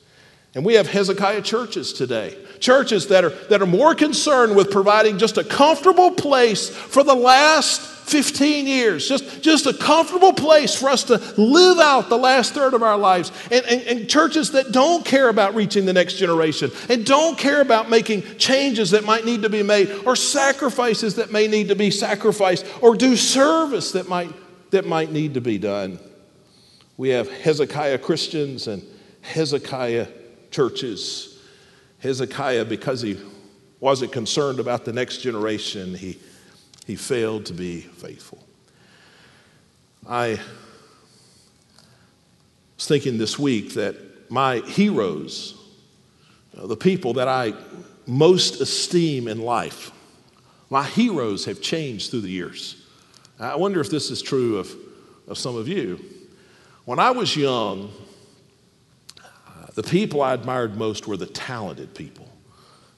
And 0.53 0.65
we 0.65 0.73
have 0.73 0.87
Hezekiah 0.87 1.43
churches 1.43 1.93
today. 1.93 2.37
Churches 2.59 3.07
that 3.07 3.23
are, 3.23 3.29
that 3.29 3.61
are 3.61 3.67
more 3.67 3.95
concerned 3.95 4.55
with 4.55 4.69
providing 4.69 5.17
just 5.17 5.37
a 5.37 5.43
comfortable 5.43 6.11
place 6.11 6.69
for 6.69 7.03
the 7.03 7.15
last 7.15 7.81
15 7.81 8.67
years, 8.67 9.07
just, 9.07 9.41
just 9.41 9.65
a 9.65 9.73
comfortable 9.73 10.33
place 10.33 10.75
for 10.75 10.89
us 10.89 11.05
to 11.05 11.17
live 11.37 11.79
out 11.79 12.09
the 12.09 12.17
last 12.17 12.53
third 12.53 12.73
of 12.73 12.83
our 12.83 12.97
lives. 12.97 13.31
And, 13.49 13.65
and, 13.65 13.81
and, 13.83 14.09
churches 14.09 14.51
that 14.51 14.73
don't 14.73 15.05
care 15.05 15.29
about 15.29 15.55
reaching 15.55 15.85
the 15.85 15.93
next 15.93 16.15
generation 16.15 16.71
and 16.89 17.05
don't 17.05 17.37
care 17.37 17.61
about 17.61 17.89
making 17.89 18.23
changes 18.37 18.91
that 18.91 19.05
might 19.05 19.23
need 19.23 19.43
to 19.43 19.49
be 19.49 19.63
made 19.63 19.89
or 20.05 20.17
sacrifices 20.17 21.15
that 21.15 21.31
may 21.31 21.47
need 21.47 21.69
to 21.69 21.75
be 21.75 21.89
sacrificed 21.89 22.65
or 22.81 22.97
do 22.97 23.15
service 23.15 23.93
that 23.93 24.09
might, 24.09 24.33
that 24.71 24.85
might 24.85 25.11
need 25.11 25.35
to 25.35 25.41
be 25.41 25.57
done. 25.57 25.97
We 26.97 27.09
have 27.09 27.29
Hezekiah 27.29 27.99
Christians 27.99 28.67
and 28.67 28.83
Hezekiah 29.21 30.07
churches. 30.51 31.39
Hezekiah, 31.99 32.65
because 32.65 33.01
he 33.01 33.17
wasn't 33.79 34.11
concerned 34.11 34.59
about 34.59 34.85
the 34.85 34.93
next 34.93 35.17
generation, 35.17 35.95
he, 35.95 36.19
he 36.85 36.95
failed 36.95 37.45
to 37.47 37.53
be 37.53 37.81
faithful. 37.81 38.43
I 40.07 40.39
was 42.75 42.87
thinking 42.87 43.17
this 43.17 43.37
week 43.37 43.73
that 43.75 43.95
my 44.31 44.57
heroes, 44.57 45.55
uh, 46.57 46.67
the 46.67 46.77
people 46.77 47.13
that 47.13 47.27
I 47.27 47.53
most 48.07 48.61
esteem 48.61 49.27
in 49.27 49.41
life, 49.41 49.91
my 50.69 50.83
heroes 50.83 51.45
have 51.45 51.61
changed 51.61 52.11
through 52.11 52.21
the 52.21 52.29
years. 52.29 52.87
I 53.39 53.55
wonder 53.55 53.79
if 53.79 53.89
this 53.89 54.09
is 54.09 54.21
true 54.21 54.57
of, 54.57 54.73
of 55.27 55.37
some 55.37 55.55
of 55.55 55.67
you. 55.67 55.99
When 56.85 56.99
I 56.99 57.11
was 57.11 57.35
young, 57.35 57.91
the 59.75 59.83
people 59.83 60.21
I 60.21 60.33
admired 60.33 60.75
most 60.77 61.07
were 61.07 61.17
the 61.17 61.27
talented 61.27 61.93
people, 61.93 62.27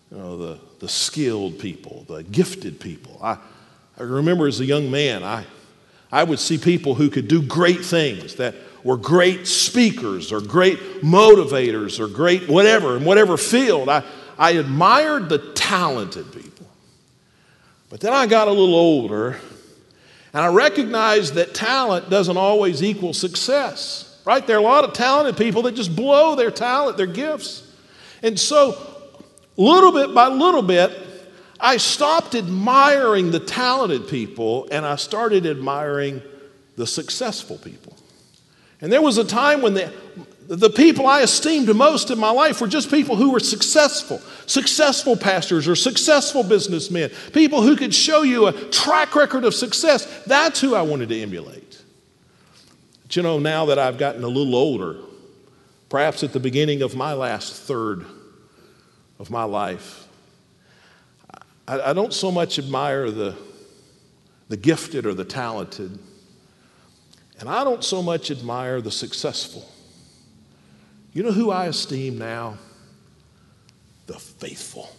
you 0.10 0.18
know, 0.18 0.38
the, 0.38 0.60
the 0.80 0.90
skilled 0.90 1.60
people, 1.60 2.06
the 2.08 2.24
gifted 2.24 2.80
people. 2.80 3.20
I, 3.22 3.38
I 3.98 4.04
remember 4.04 4.48
as 4.48 4.60
a 4.60 4.66
young 4.66 4.90
man, 4.90 5.24
I, 5.24 5.46
I 6.12 6.24
would 6.24 6.40
see 6.40 6.58
people 6.58 6.96
who 6.96 7.10
could 7.10 7.28
do 7.28 7.42
great 7.42 7.84
things, 7.84 8.36
that 8.36 8.56
were 8.84 8.98
great 8.98 9.48
speakers 9.48 10.32
or 10.32 10.42
great 10.42 10.80
motivators 11.02 12.00
or 12.00 12.08
great 12.08 12.48
whatever, 12.50 12.98
in 12.98 13.06
whatever 13.06 13.38
field. 13.38 13.90
I, 13.90 14.04
I 14.38 14.52
admired 14.52 15.30
the 15.30 15.40
talented 15.54 16.32
people. 16.32 16.68
But 17.90 18.00
then 18.00 18.14
I 18.14 18.28
got 18.28 18.48
a 18.48 18.52
little 18.52 18.76
older 18.76 19.40
and 20.34 20.42
I 20.42 20.48
recognize 20.48 21.34
that 21.34 21.54
talent 21.54 22.10
doesn't 22.10 22.38
always 22.38 22.82
equal 22.82 23.14
success, 23.14 24.20
right? 24.26 24.46
There 24.46 24.58
are 24.58 24.60
a 24.60 24.64
lot 24.64 24.84
of 24.84 24.94
talented 24.94 25.38
people 25.38 25.62
that 25.64 25.76
just 25.76 25.96
blow 25.96 26.36
their 26.36 26.50
talent, 26.50 26.98
their 26.98 27.06
gifts. 27.06 27.70
And 28.24 28.40
so, 28.40 28.76
little 29.58 29.92
bit 29.92 30.16
by 30.16 30.28
little 30.30 30.64
bit, 30.64 30.92
I 31.60 31.78
stopped 31.78 32.34
admiring 32.34 33.30
the 33.30 33.40
talented 33.40 34.08
people 34.08 34.68
and 34.72 34.86
I 34.86 34.96
started 34.96 35.46
admiring 35.46 36.22
the 36.78 36.88
successful 36.88 37.60
people. 37.60 37.96
And 38.82 38.92
there 38.92 39.02
was 39.02 39.18
a 39.18 39.24
time 39.24 39.62
when 39.62 39.76
the, 39.76 39.94
the 40.48 40.70
people 40.70 41.08
I 41.08 41.22
esteemed 41.22 41.74
most 41.74 42.12
in 42.12 42.20
my 42.20 42.30
life 42.30 42.60
were 42.60 42.68
just 42.68 42.92
people 42.92 43.16
who 43.16 43.32
were 43.32 43.40
successful, 43.40 44.20
successful 44.46 45.16
pastors 45.16 45.68
or 45.68 45.76
successful 45.76 46.44
businessmen, 46.44 47.12
people 47.32 47.62
who 47.62 47.76
could 47.76 47.94
show 47.94 48.24
you 48.24 48.48
a 48.48 48.54
track 48.70 49.16
record 49.16 49.46
of 49.46 49.54
success. 49.54 50.24
That's 50.26 50.60
who 50.60 50.76
I 50.76 50.82
wanted 50.82 51.10
to 51.10 51.22
emulate. 51.22 51.82
But 53.04 53.16
you 53.16 53.24
know, 53.24 53.40
now 53.40 53.66
that 53.66 53.80
I've 53.80 53.98
gotten 53.98 54.24
a 54.24 54.28
little 54.28 54.56
older, 54.56 54.98
perhaps 55.90 56.24
at 56.24 56.34
the 56.34 56.40
beginning 56.40 56.82
of 56.82 56.96
my 56.96 57.14
last 57.14 57.54
third 57.54 58.06
of 59.20 59.30
my 59.30 59.44
life, 59.44 60.08
I, 61.68 61.80
I 61.82 61.94
don't 61.94 62.14
so 62.14 62.32
much 62.32 62.60
admire 62.60 63.10
the, 63.10 63.36
the 64.50 64.58
gifted 64.58 65.06
or 65.06 65.14
the 65.14 65.26
talented, 65.26 65.98
and 67.40 67.50
I 67.50 67.64
don't 67.64 67.84
so 67.84 68.02
much 68.02 68.30
admire 68.30 68.82
the 68.82 68.92
successful. 68.92 69.70
You 71.14 71.24
know 71.24 71.32
who 71.32 71.52
I 71.52 71.66
esteem 71.66 72.18
now? 72.18 72.58
The 74.08 74.20
faithful. 74.20 74.90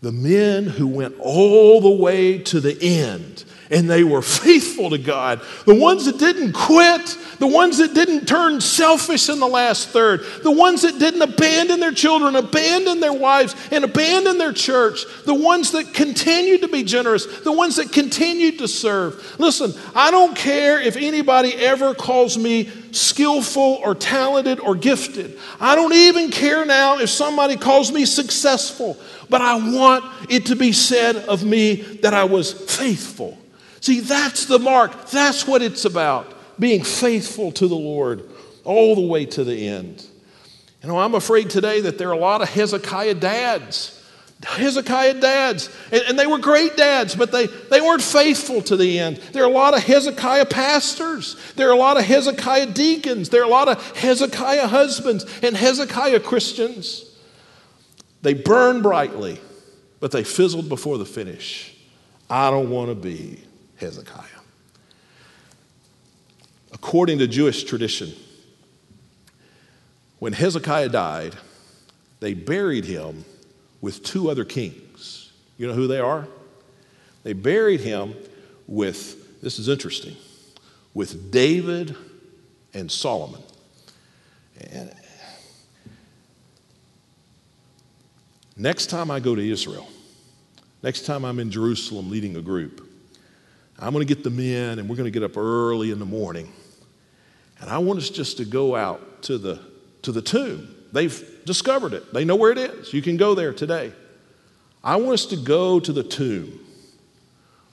The 0.00 0.12
men 0.12 0.64
who 0.64 0.88
went 0.88 1.14
all 1.20 1.80
the 1.80 1.90
way 1.90 2.38
to 2.38 2.58
the 2.58 2.76
end 2.82 3.44
and 3.70 3.88
they 3.88 4.04
were 4.04 4.22
faithful 4.22 4.90
to 4.90 4.98
God. 4.98 5.40
The 5.64 5.74
ones 5.74 6.04
that 6.04 6.18
didn't 6.18 6.52
quit, 6.52 7.16
the 7.38 7.46
ones 7.46 7.78
that 7.78 7.94
didn't 7.94 8.26
turn 8.26 8.60
selfish 8.60 9.28
in 9.28 9.40
the 9.40 9.46
last 9.46 9.88
third, 9.88 10.20
the 10.42 10.50
ones 10.50 10.82
that 10.82 10.98
didn't 10.98 11.22
abandon 11.22 11.80
their 11.80 11.92
children, 11.92 12.36
abandon 12.36 13.00
their 13.00 13.12
wives, 13.12 13.56
and 13.70 13.84
abandon 13.84 14.36
their 14.38 14.52
church, 14.52 15.04
the 15.24 15.34
ones 15.34 15.70
that 15.72 15.94
continued 15.94 16.60
to 16.60 16.68
be 16.68 16.82
generous, 16.82 17.24
the 17.40 17.52
ones 17.52 17.76
that 17.76 17.92
continued 17.92 18.58
to 18.58 18.68
serve. 18.68 19.40
Listen, 19.40 19.72
I 19.94 20.10
don't 20.10 20.36
care 20.36 20.80
if 20.80 20.96
anybody 20.96 21.54
ever 21.54 21.94
calls 21.94 22.36
me 22.36 22.70
skillful 22.92 23.80
or 23.84 23.94
talented 23.94 24.60
or 24.60 24.74
gifted. 24.74 25.38
I 25.60 25.74
don't 25.74 25.92
even 25.92 26.30
care 26.30 26.64
now 26.64 26.98
if 26.98 27.10
somebody 27.10 27.56
calls 27.56 27.90
me 27.90 28.04
successful, 28.04 28.96
but 29.28 29.40
I 29.40 29.56
want 29.56 30.04
it 30.30 30.46
to 30.46 30.56
be 30.56 30.72
said 30.72 31.16
of 31.16 31.44
me 31.44 31.76
that 32.02 32.14
I 32.14 32.24
was 32.24 32.52
faithful. 32.52 33.38
See, 33.80 34.00
that's 34.00 34.46
the 34.46 34.58
mark. 34.58 35.08
That's 35.10 35.46
what 35.46 35.62
it's 35.62 35.84
about 35.84 36.32
being 36.58 36.84
faithful 36.84 37.50
to 37.52 37.66
the 37.66 37.74
Lord 37.74 38.28
all 38.64 38.94
the 38.94 39.06
way 39.06 39.26
to 39.26 39.42
the 39.42 39.68
end. 39.68 40.06
You 40.82 40.88
know, 40.88 40.98
I'm 40.98 41.14
afraid 41.14 41.50
today 41.50 41.80
that 41.80 41.98
there 41.98 42.08
are 42.08 42.12
a 42.12 42.18
lot 42.18 42.42
of 42.42 42.48
Hezekiah 42.48 43.14
dads. 43.14 44.01
Hezekiah 44.44 45.20
dads. 45.20 45.70
And, 45.90 46.02
and, 46.08 46.18
they 46.18 46.26
were 46.26 46.38
great 46.38 46.76
dads, 46.76 47.14
but 47.14 47.30
they, 47.30 47.46
they 47.46 47.80
weren't 47.80 48.02
faithful 48.02 48.60
to 48.62 48.76
the 48.76 48.98
end. 48.98 49.18
There 49.32 49.44
are 49.44 49.48
a 49.48 49.52
lot 49.52 49.74
of 49.74 49.82
Hezekiah 49.82 50.46
pastors. 50.46 51.36
There 51.54 51.68
are 51.68 51.72
a 51.72 51.76
lot 51.76 51.96
of 51.96 52.04
Hezekiah 52.04 52.66
deacons. 52.66 53.28
There 53.28 53.42
are 53.42 53.46
a 53.46 53.48
lot 53.48 53.68
of 53.68 53.96
Hezekiah 53.96 54.66
husbands 54.66 55.24
and 55.42 55.56
Hezekiah 55.56 56.20
Christians. 56.20 57.08
They 58.22 58.34
burn 58.34 58.82
brightly, 58.82 59.40
but 60.00 60.10
they 60.10 60.24
fizzled 60.24 60.68
before 60.68 60.98
the 60.98 61.06
finish. 61.06 61.76
I 62.28 62.50
don't 62.50 62.70
want 62.70 62.88
to 62.88 62.94
be 62.94 63.42
Hezekiah. 63.76 64.24
According 66.72 67.18
to 67.18 67.28
Jewish 67.28 67.64
tradition, 67.64 68.12
when 70.18 70.32
Hezekiah 70.32 70.88
died, 70.88 71.36
they 72.20 72.34
buried 72.34 72.84
him 72.84 73.24
with 73.82 74.02
two 74.02 74.30
other 74.30 74.46
kings. 74.46 75.32
You 75.58 75.66
know 75.66 75.74
who 75.74 75.86
they 75.86 75.98
are? 75.98 76.26
They 77.24 77.34
buried 77.34 77.80
him 77.80 78.14
with, 78.66 79.42
this 79.42 79.58
is 79.58 79.68
interesting, 79.68 80.16
with 80.94 81.30
David 81.30 81.94
and 82.72 82.90
Solomon. 82.90 83.42
And 84.70 84.94
next 88.56 88.86
time 88.86 89.10
I 89.10 89.20
go 89.20 89.34
to 89.34 89.50
Israel, 89.50 89.88
next 90.82 91.02
time 91.02 91.24
I'm 91.24 91.38
in 91.38 91.50
Jerusalem 91.50 92.08
leading 92.08 92.36
a 92.36 92.42
group, 92.42 92.88
I'm 93.78 93.92
going 93.92 94.06
to 94.06 94.14
get 94.14 94.22
the 94.22 94.30
men 94.30 94.78
and 94.78 94.88
we're 94.88 94.96
going 94.96 95.12
to 95.12 95.18
get 95.18 95.24
up 95.24 95.36
early 95.36 95.90
in 95.90 95.98
the 95.98 96.06
morning. 96.06 96.52
And 97.60 97.68
I 97.68 97.78
want 97.78 97.98
us 97.98 98.10
just 98.10 98.36
to 98.36 98.44
go 98.44 98.76
out 98.76 99.22
to 99.24 99.38
the, 99.38 99.60
to 100.02 100.12
the 100.12 100.22
tomb. 100.22 100.74
They've 100.92 101.31
discovered 101.44 101.94
it, 101.94 102.12
they 102.12 102.24
know 102.24 102.36
where 102.36 102.52
it 102.52 102.58
is. 102.58 102.92
You 102.92 103.02
can 103.02 103.16
go 103.16 103.34
there 103.34 103.52
today. 103.52 103.92
I 104.84 104.96
want 104.96 105.12
us 105.12 105.26
to 105.26 105.36
go 105.36 105.78
to 105.80 105.92
the 105.92 106.02
tomb 106.02 106.58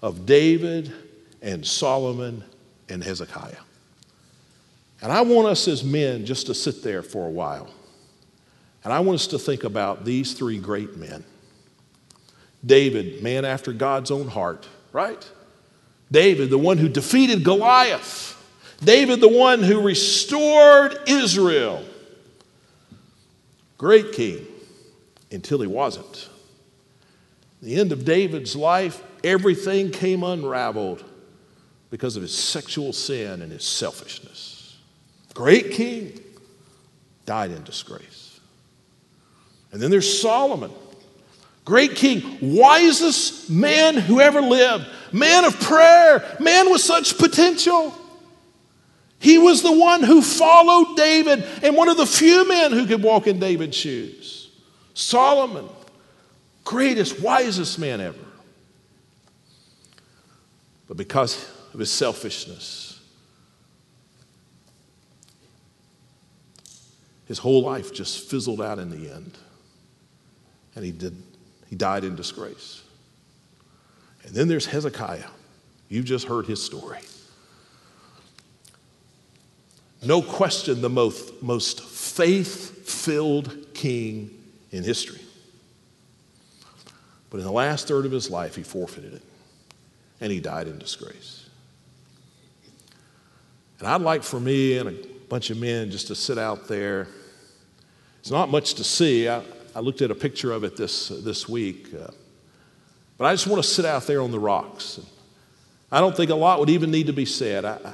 of 0.01 0.25
David 0.25 0.93
and 1.41 1.65
Solomon 1.65 2.43
and 2.87 3.03
Hezekiah. 3.03 3.55
And 5.01 5.11
I 5.11 5.21
want 5.21 5.47
us 5.47 5.67
as 5.67 5.83
men 5.83 6.25
just 6.25 6.47
to 6.47 6.53
sit 6.53 6.83
there 6.83 7.01
for 7.01 7.25
a 7.25 7.29
while. 7.29 7.69
And 8.83 8.93
I 8.93 8.99
want 8.99 9.15
us 9.15 9.27
to 9.27 9.39
think 9.39 9.63
about 9.63 10.05
these 10.05 10.33
three 10.33 10.57
great 10.57 10.97
men 10.97 11.23
David, 12.65 13.23
man 13.23 13.45
after 13.45 13.71
God's 13.71 14.11
own 14.11 14.27
heart, 14.27 14.67
right? 14.91 15.29
David, 16.11 16.49
the 16.49 16.57
one 16.57 16.77
who 16.77 16.89
defeated 16.89 17.43
Goliath. 17.43 18.35
David, 18.83 19.21
the 19.21 19.29
one 19.29 19.61
who 19.61 19.81
restored 19.81 20.97
Israel. 21.07 21.83
Great 23.79 24.11
king 24.11 24.45
until 25.31 25.61
he 25.61 25.67
wasn't. 25.67 26.29
The 27.61 27.75
end 27.75 27.91
of 27.93 28.05
David's 28.05 28.55
life, 28.55 29.01
everything 29.23 29.89
came 29.89 30.21
unraveled 30.21 31.03
because 31.89 32.17
of 32.17 32.21
his 32.21 32.35
sexual 32.35 32.93
sin 32.93 33.41
and 33.41 33.51
his 33.51 33.63
selfishness. 33.63 34.77
Great 35.33 35.71
king 35.71 36.19
died 37.25 37.51
in 37.51 37.63
disgrace. 37.63 38.39
And 39.71 39.81
then 39.81 39.91
there's 39.91 40.21
Solomon, 40.21 40.71
great 41.63 41.95
king, 41.95 42.37
wisest 42.41 43.49
man 43.49 43.95
who 43.95 44.19
ever 44.19 44.41
lived, 44.41 44.87
man 45.13 45.45
of 45.45 45.57
prayer, 45.59 46.35
man 46.41 46.69
with 46.69 46.81
such 46.81 47.17
potential. 47.17 47.93
He 49.19 49.37
was 49.37 49.61
the 49.61 49.71
one 49.71 50.01
who 50.01 50.21
followed 50.21 50.95
David 50.95 51.45
and 51.61 51.75
one 51.75 51.89
of 51.89 51.97
the 51.97 52.05
few 52.05 52.47
men 52.47 52.71
who 52.71 52.87
could 52.87 53.03
walk 53.03 53.27
in 53.27 53.39
David's 53.39 53.75
shoes. 53.75 54.49
Solomon, 54.93 55.67
greatest, 56.63 57.19
wisest 57.19 57.77
man 57.79 57.99
ever. 57.99 58.17
But 60.87 60.97
because 60.97 61.49
of 61.73 61.79
his 61.79 61.91
selfishness, 61.91 62.99
his 67.27 67.39
whole 67.39 67.61
life 67.61 67.93
just 67.93 68.29
fizzled 68.29 68.61
out 68.61 68.79
in 68.79 68.89
the 68.89 69.11
end. 69.11 69.37
And 70.75 70.85
he 70.85 70.91
did 70.91 71.15
he 71.69 71.75
died 71.75 72.03
in 72.03 72.15
disgrace. 72.15 72.81
And 74.23 74.33
then 74.33 74.47
there's 74.47 74.65
Hezekiah. 74.65 75.29
You've 75.87 76.05
just 76.05 76.25
heard 76.25 76.47
his 76.47 76.63
story. 76.63 76.99
No 80.01 80.21
question, 80.21 80.81
the 80.81 80.89
most, 80.89 81.41
most 81.41 81.81
faith 81.81 82.87
filled 82.87 83.73
king 83.73 84.31
in 84.71 84.83
history. 84.83 85.21
But 87.29 87.39
in 87.39 87.43
the 87.43 87.51
last 87.51 87.87
third 87.87 88.05
of 88.05 88.11
his 88.11 88.29
life, 88.29 88.55
he 88.55 88.63
forfeited 88.63 89.13
it 89.13 89.21
and 90.21 90.31
he 90.31 90.39
died 90.39 90.67
in 90.67 90.79
disgrace. 90.79 91.47
And 93.79 93.87
I'd 93.87 94.01
like 94.01 94.23
for 94.23 94.39
me 94.39 94.77
and 94.77 94.89
a 94.89 95.07
bunch 95.29 95.49
of 95.49 95.57
men 95.57 95.91
just 95.91 96.07
to 96.07 96.15
sit 96.15 96.37
out 96.37 96.67
there. 96.67 97.07
It's 98.19 98.31
not 98.31 98.49
much 98.49 98.73
to 98.75 98.83
see. 98.83 99.29
I, 99.29 99.41
I 99.75 99.79
looked 99.79 100.01
at 100.01 100.11
a 100.11 100.15
picture 100.15 100.51
of 100.51 100.63
it 100.63 100.75
this, 100.75 101.11
uh, 101.11 101.21
this 101.23 101.47
week. 101.47 101.87
Uh, 101.93 102.11
but 103.17 103.25
I 103.25 103.33
just 103.33 103.47
want 103.47 103.63
to 103.63 103.69
sit 103.69 103.85
out 103.85 104.07
there 104.07 104.21
on 104.21 104.31
the 104.31 104.39
rocks. 104.39 104.99
I 105.91 106.01
don't 106.01 106.15
think 106.15 106.29
a 106.29 106.35
lot 106.35 106.59
would 106.59 106.69
even 106.69 106.91
need 106.91 107.07
to 107.07 107.13
be 107.13 107.25
said. 107.25 107.63
I, 107.63 107.79
I, 107.85 107.93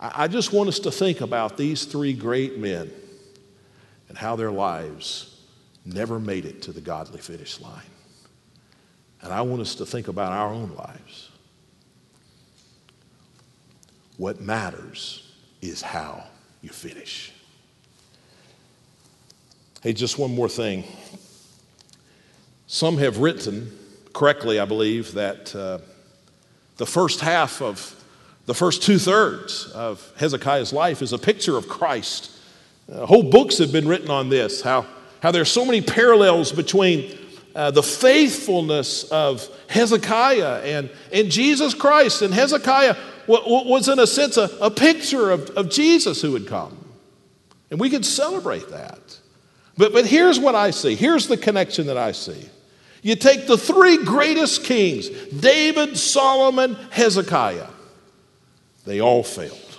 I 0.00 0.28
just 0.28 0.52
want 0.52 0.68
us 0.68 0.78
to 0.80 0.92
think 0.92 1.20
about 1.20 1.56
these 1.56 1.84
three 1.84 2.12
great 2.12 2.58
men 2.58 2.90
and 4.08 4.16
how 4.16 4.36
their 4.36 4.52
lives 4.52 5.40
never 5.84 6.20
made 6.20 6.44
it 6.44 6.62
to 6.62 6.72
the 6.72 6.80
godly 6.80 7.20
finish 7.20 7.60
line. 7.60 7.82
And 9.22 9.32
I 9.32 9.40
want 9.40 9.60
us 9.60 9.74
to 9.76 9.86
think 9.86 10.06
about 10.06 10.32
our 10.32 10.52
own 10.52 10.74
lives. 10.76 11.30
What 14.16 14.40
matters 14.40 15.32
is 15.60 15.82
how 15.82 16.24
you 16.62 16.70
finish. 16.70 17.32
Hey, 19.82 19.92
just 19.92 20.18
one 20.18 20.34
more 20.34 20.48
thing. 20.48 20.84
Some 22.68 22.98
have 22.98 23.18
written, 23.18 23.76
correctly, 24.12 24.60
I 24.60 24.64
believe, 24.64 25.14
that 25.14 25.54
uh, 25.56 25.78
the 26.76 26.86
first 26.86 27.20
half 27.20 27.62
of 27.62 27.97
the 28.48 28.54
first 28.54 28.82
two 28.82 28.98
thirds 28.98 29.70
of 29.72 30.10
Hezekiah's 30.16 30.72
life 30.72 31.02
is 31.02 31.12
a 31.12 31.18
picture 31.18 31.58
of 31.58 31.68
Christ. 31.68 32.30
Uh, 32.90 33.04
whole 33.04 33.24
books 33.24 33.58
have 33.58 33.72
been 33.72 33.86
written 33.86 34.10
on 34.10 34.30
this, 34.30 34.62
how, 34.62 34.86
how 35.20 35.30
there 35.30 35.42
are 35.42 35.44
so 35.44 35.66
many 35.66 35.82
parallels 35.82 36.50
between 36.50 37.18
uh, 37.54 37.70
the 37.70 37.82
faithfulness 37.82 39.04
of 39.12 39.46
Hezekiah 39.68 40.62
and, 40.62 40.88
and 41.12 41.30
Jesus 41.30 41.74
Christ. 41.74 42.22
And 42.22 42.32
Hezekiah 42.32 42.96
was, 43.26 43.86
in 43.86 43.98
a 43.98 44.06
sense, 44.06 44.38
a, 44.38 44.48
a 44.62 44.70
picture 44.70 45.30
of, 45.30 45.50
of 45.50 45.68
Jesus 45.68 46.22
who 46.22 46.32
had 46.32 46.46
come. 46.46 46.74
And 47.70 47.78
we 47.78 47.90
could 47.90 48.06
celebrate 48.06 48.70
that. 48.70 49.18
But, 49.76 49.92
but 49.92 50.06
here's 50.06 50.40
what 50.40 50.54
I 50.54 50.70
see. 50.70 50.94
Here's 50.94 51.28
the 51.28 51.36
connection 51.36 51.88
that 51.88 51.98
I 51.98 52.12
see. 52.12 52.48
You 53.02 53.14
take 53.14 53.46
the 53.46 53.58
three 53.58 54.02
greatest 54.02 54.64
kings 54.64 55.10
David, 55.38 55.98
Solomon, 55.98 56.76
Hezekiah. 56.92 57.66
They 58.88 59.00
all 59.00 59.22
failed. 59.22 59.78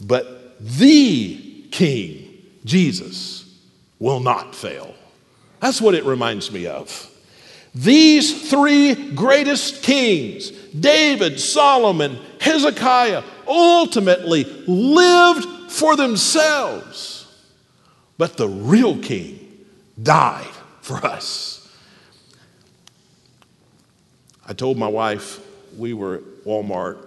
But 0.00 0.58
the 0.58 1.64
king, 1.70 2.42
Jesus, 2.64 3.44
will 3.98 4.20
not 4.20 4.54
fail. 4.54 4.94
That's 5.60 5.80
what 5.80 5.94
it 5.94 6.04
reminds 6.04 6.50
me 6.50 6.66
of. 6.66 7.06
These 7.74 8.50
three 8.50 9.12
greatest 9.12 9.82
kings, 9.82 10.50
David, 10.50 11.38
Solomon, 11.38 12.18
Hezekiah, 12.40 13.22
ultimately 13.46 14.44
lived 14.66 15.70
for 15.70 15.94
themselves 15.94 17.20
but 18.20 18.36
the 18.36 18.46
real 18.46 18.98
king 18.98 19.64
died 20.02 20.44
for 20.82 20.96
us. 20.98 21.66
I 24.46 24.52
told 24.52 24.76
my 24.76 24.88
wife 24.88 25.40
we 25.78 25.94
were 25.94 26.16
at 26.16 26.22
Walmart 26.44 27.02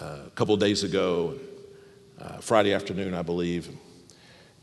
a 0.00 0.30
couple 0.34 0.56
days 0.56 0.84
ago, 0.84 1.34
uh, 2.20 2.38
Friday 2.38 2.72
afternoon, 2.72 3.14
I 3.14 3.22
believe, 3.22 3.68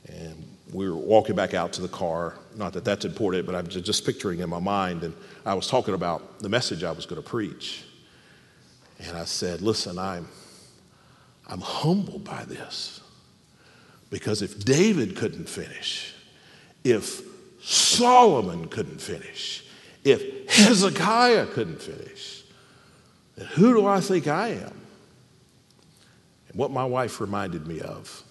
and 0.07 0.45
we 0.71 0.89
were 0.89 0.95
walking 0.95 1.35
back 1.35 1.53
out 1.53 1.73
to 1.73 1.81
the 1.81 1.87
car. 1.87 2.35
Not 2.55 2.73
that 2.73 2.85
that's 2.85 3.05
important, 3.05 3.45
but 3.45 3.55
I'm 3.55 3.67
just 3.67 4.05
picturing 4.05 4.39
in 4.39 4.49
my 4.49 4.59
mind, 4.59 5.03
and 5.03 5.13
I 5.45 5.53
was 5.53 5.67
talking 5.67 5.93
about 5.93 6.39
the 6.39 6.49
message 6.49 6.83
I 6.83 6.91
was 6.91 7.05
going 7.05 7.21
to 7.21 7.27
preach. 7.27 7.83
And 8.99 9.17
I 9.17 9.25
said, 9.25 9.61
Listen, 9.61 9.99
I'm, 9.99 10.27
I'm 11.47 11.61
humbled 11.61 12.23
by 12.23 12.43
this. 12.45 13.01
Because 14.09 14.41
if 14.41 14.63
David 14.63 15.15
couldn't 15.15 15.49
finish, 15.49 16.13
if 16.83 17.21
Solomon 17.61 18.67
couldn't 18.67 19.01
finish, 19.01 19.65
if 20.03 20.49
Hezekiah 20.49 21.47
couldn't 21.47 21.81
finish, 21.81 22.43
then 23.35 23.47
who 23.47 23.73
do 23.73 23.87
I 23.87 23.99
think 23.99 24.27
I 24.27 24.49
am? 24.49 24.84
What 26.55 26.71
my 26.71 26.85
wife 26.85 27.19
reminded 27.19 27.67
me 27.67 27.81
of 27.81 28.23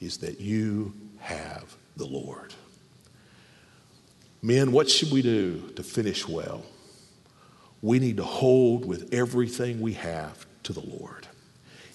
is 0.00 0.18
that 0.18 0.40
you 0.40 0.94
have 1.20 1.76
the 1.96 2.06
Lord. 2.06 2.52
Men, 4.42 4.72
what 4.72 4.90
should 4.90 5.12
we 5.12 5.22
do 5.22 5.72
to 5.76 5.82
finish 5.82 6.26
well? 6.26 6.64
We 7.80 8.00
need 8.00 8.16
to 8.16 8.24
hold 8.24 8.84
with 8.84 9.14
everything 9.14 9.80
we 9.80 9.92
have 9.94 10.44
to 10.64 10.72
the 10.72 10.80
Lord. 10.80 11.28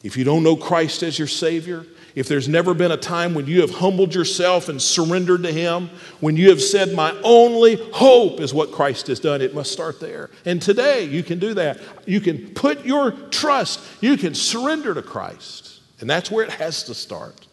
If 0.03 0.17
you 0.17 0.23
don't 0.23 0.43
know 0.43 0.55
Christ 0.55 1.03
as 1.03 1.17
your 1.17 1.27
Savior, 1.27 1.85
if 2.15 2.27
there's 2.27 2.47
never 2.47 2.73
been 2.73 2.91
a 2.91 2.97
time 2.97 3.33
when 3.33 3.47
you 3.47 3.61
have 3.61 3.71
humbled 3.71 4.13
yourself 4.13 4.69
and 4.69 4.81
surrendered 4.81 5.43
to 5.43 5.51
Him, 5.51 5.89
when 6.19 6.37
you 6.37 6.49
have 6.49 6.61
said, 6.61 6.93
My 6.93 7.11
only 7.23 7.75
hope 7.93 8.39
is 8.39 8.53
what 8.53 8.71
Christ 8.71 9.07
has 9.07 9.19
done, 9.19 9.41
it 9.41 9.55
must 9.55 9.71
start 9.71 9.99
there. 9.99 10.29
And 10.45 10.61
today 10.61 11.05
you 11.05 11.23
can 11.23 11.39
do 11.39 11.53
that. 11.55 11.79
You 12.05 12.21
can 12.21 12.53
put 12.53 12.85
your 12.85 13.11
trust, 13.11 13.81
you 14.01 14.17
can 14.17 14.35
surrender 14.35 14.93
to 14.93 15.01
Christ. 15.01 15.72
And 16.03 16.09
that's 16.09 16.29
where 16.29 16.43
it 16.43 16.51
has 16.51 16.83
to 16.83 16.93
start. 16.93 17.47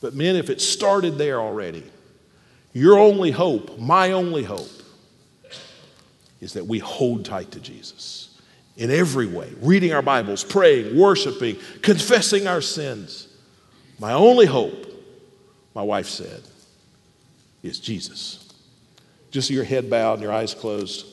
But 0.00 0.14
men, 0.14 0.34
if 0.34 0.48
it 0.48 0.62
started 0.62 1.18
there 1.18 1.38
already, 1.38 1.84
Your 2.72 2.98
only 2.98 3.30
hope, 3.30 3.78
my 3.78 4.12
only 4.12 4.44
hope, 4.44 4.70
is 6.40 6.54
that 6.54 6.66
we 6.66 6.78
hold 6.78 7.24
tight 7.24 7.50
to 7.52 7.60
Jesus 7.60 8.40
in 8.76 8.90
every 8.90 9.26
way 9.26 9.52
reading 9.60 9.92
our 9.92 10.02
Bibles, 10.02 10.42
praying, 10.42 10.98
worshiping, 10.98 11.56
confessing 11.82 12.46
our 12.46 12.62
sins. 12.62 13.28
My 13.98 14.12
only 14.12 14.46
hope, 14.46 14.86
my 15.74 15.82
wife 15.82 16.08
said, 16.08 16.40
is 17.62 17.78
Jesus. 17.78 18.48
Just 19.30 19.50
your 19.50 19.64
head 19.64 19.88
bowed 19.90 20.14
and 20.14 20.22
your 20.22 20.32
eyes 20.32 20.54
closed. 20.54 21.06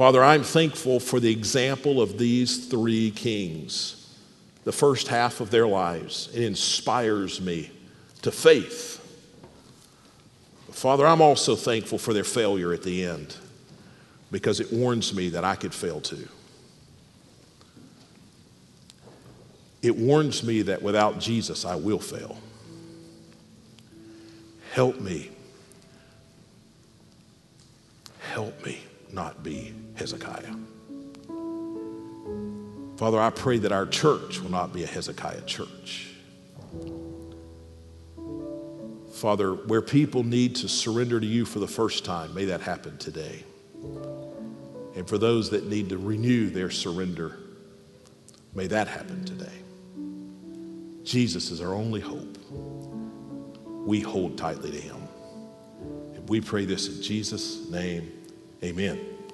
Father, 0.00 0.24
I'm 0.24 0.44
thankful 0.44 0.98
for 0.98 1.20
the 1.20 1.30
example 1.30 2.00
of 2.00 2.16
these 2.16 2.68
three 2.68 3.10
kings, 3.10 4.16
the 4.64 4.72
first 4.72 5.08
half 5.08 5.42
of 5.42 5.50
their 5.50 5.66
lives. 5.66 6.30
It 6.32 6.42
inspires 6.42 7.38
me 7.38 7.70
to 8.22 8.32
faith. 8.32 8.96
Father, 10.70 11.06
I'm 11.06 11.20
also 11.20 11.54
thankful 11.54 11.98
for 11.98 12.14
their 12.14 12.24
failure 12.24 12.72
at 12.72 12.82
the 12.82 13.04
end 13.04 13.36
because 14.30 14.58
it 14.58 14.72
warns 14.72 15.12
me 15.12 15.28
that 15.28 15.44
I 15.44 15.54
could 15.54 15.74
fail 15.74 16.00
too. 16.00 16.26
It 19.82 19.94
warns 19.94 20.42
me 20.42 20.62
that 20.62 20.80
without 20.80 21.20
Jesus, 21.20 21.66
I 21.66 21.74
will 21.74 22.00
fail. 22.00 22.38
Help 24.72 24.98
me. 24.98 25.30
Help 28.32 28.64
me 28.64 28.80
not 29.12 29.42
be 29.42 29.74
Hezekiah. 30.00 30.54
Father, 32.96 33.20
I 33.20 33.30
pray 33.30 33.58
that 33.58 33.70
our 33.70 33.86
church 33.86 34.40
will 34.40 34.50
not 34.50 34.72
be 34.72 34.82
a 34.82 34.86
Hezekiah 34.86 35.42
church. 35.42 36.08
Father, 39.12 39.52
where 39.52 39.82
people 39.82 40.24
need 40.24 40.56
to 40.56 40.68
surrender 40.68 41.20
to 41.20 41.26
you 41.26 41.44
for 41.44 41.58
the 41.58 41.68
first 41.68 42.06
time, 42.06 42.32
may 42.34 42.46
that 42.46 42.62
happen 42.62 42.96
today. 42.96 43.44
And 44.96 45.06
for 45.06 45.18
those 45.18 45.50
that 45.50 45.66
need 45.66 45.90
to 45.90 45.98
renew 45.98 46.48
their 46.48 46.70
surrender, 46.70 47.38
may 48.54 48.66
that 48.68 48.88
happen 48.88 49.22
today. 49.24 49.46
Jesus 51.04 51.50
is 51.50 51.60
our 51.60 51.74
only 51.74 52.00
hope. 52.00 52.38
We 53.86 54.00
hold 54.00 54.38
tightly 54.38 54.70
to 54.70 54.80
him. 54.80 54.96
And 56.14 56.26
we 56.26 56.40
pray 56.40 56.64
this 56.64 56.88
in 56.88 57.02
Jesus' 57.02 57.68
name. 57.68 58.10
Amen. 58.62 59.09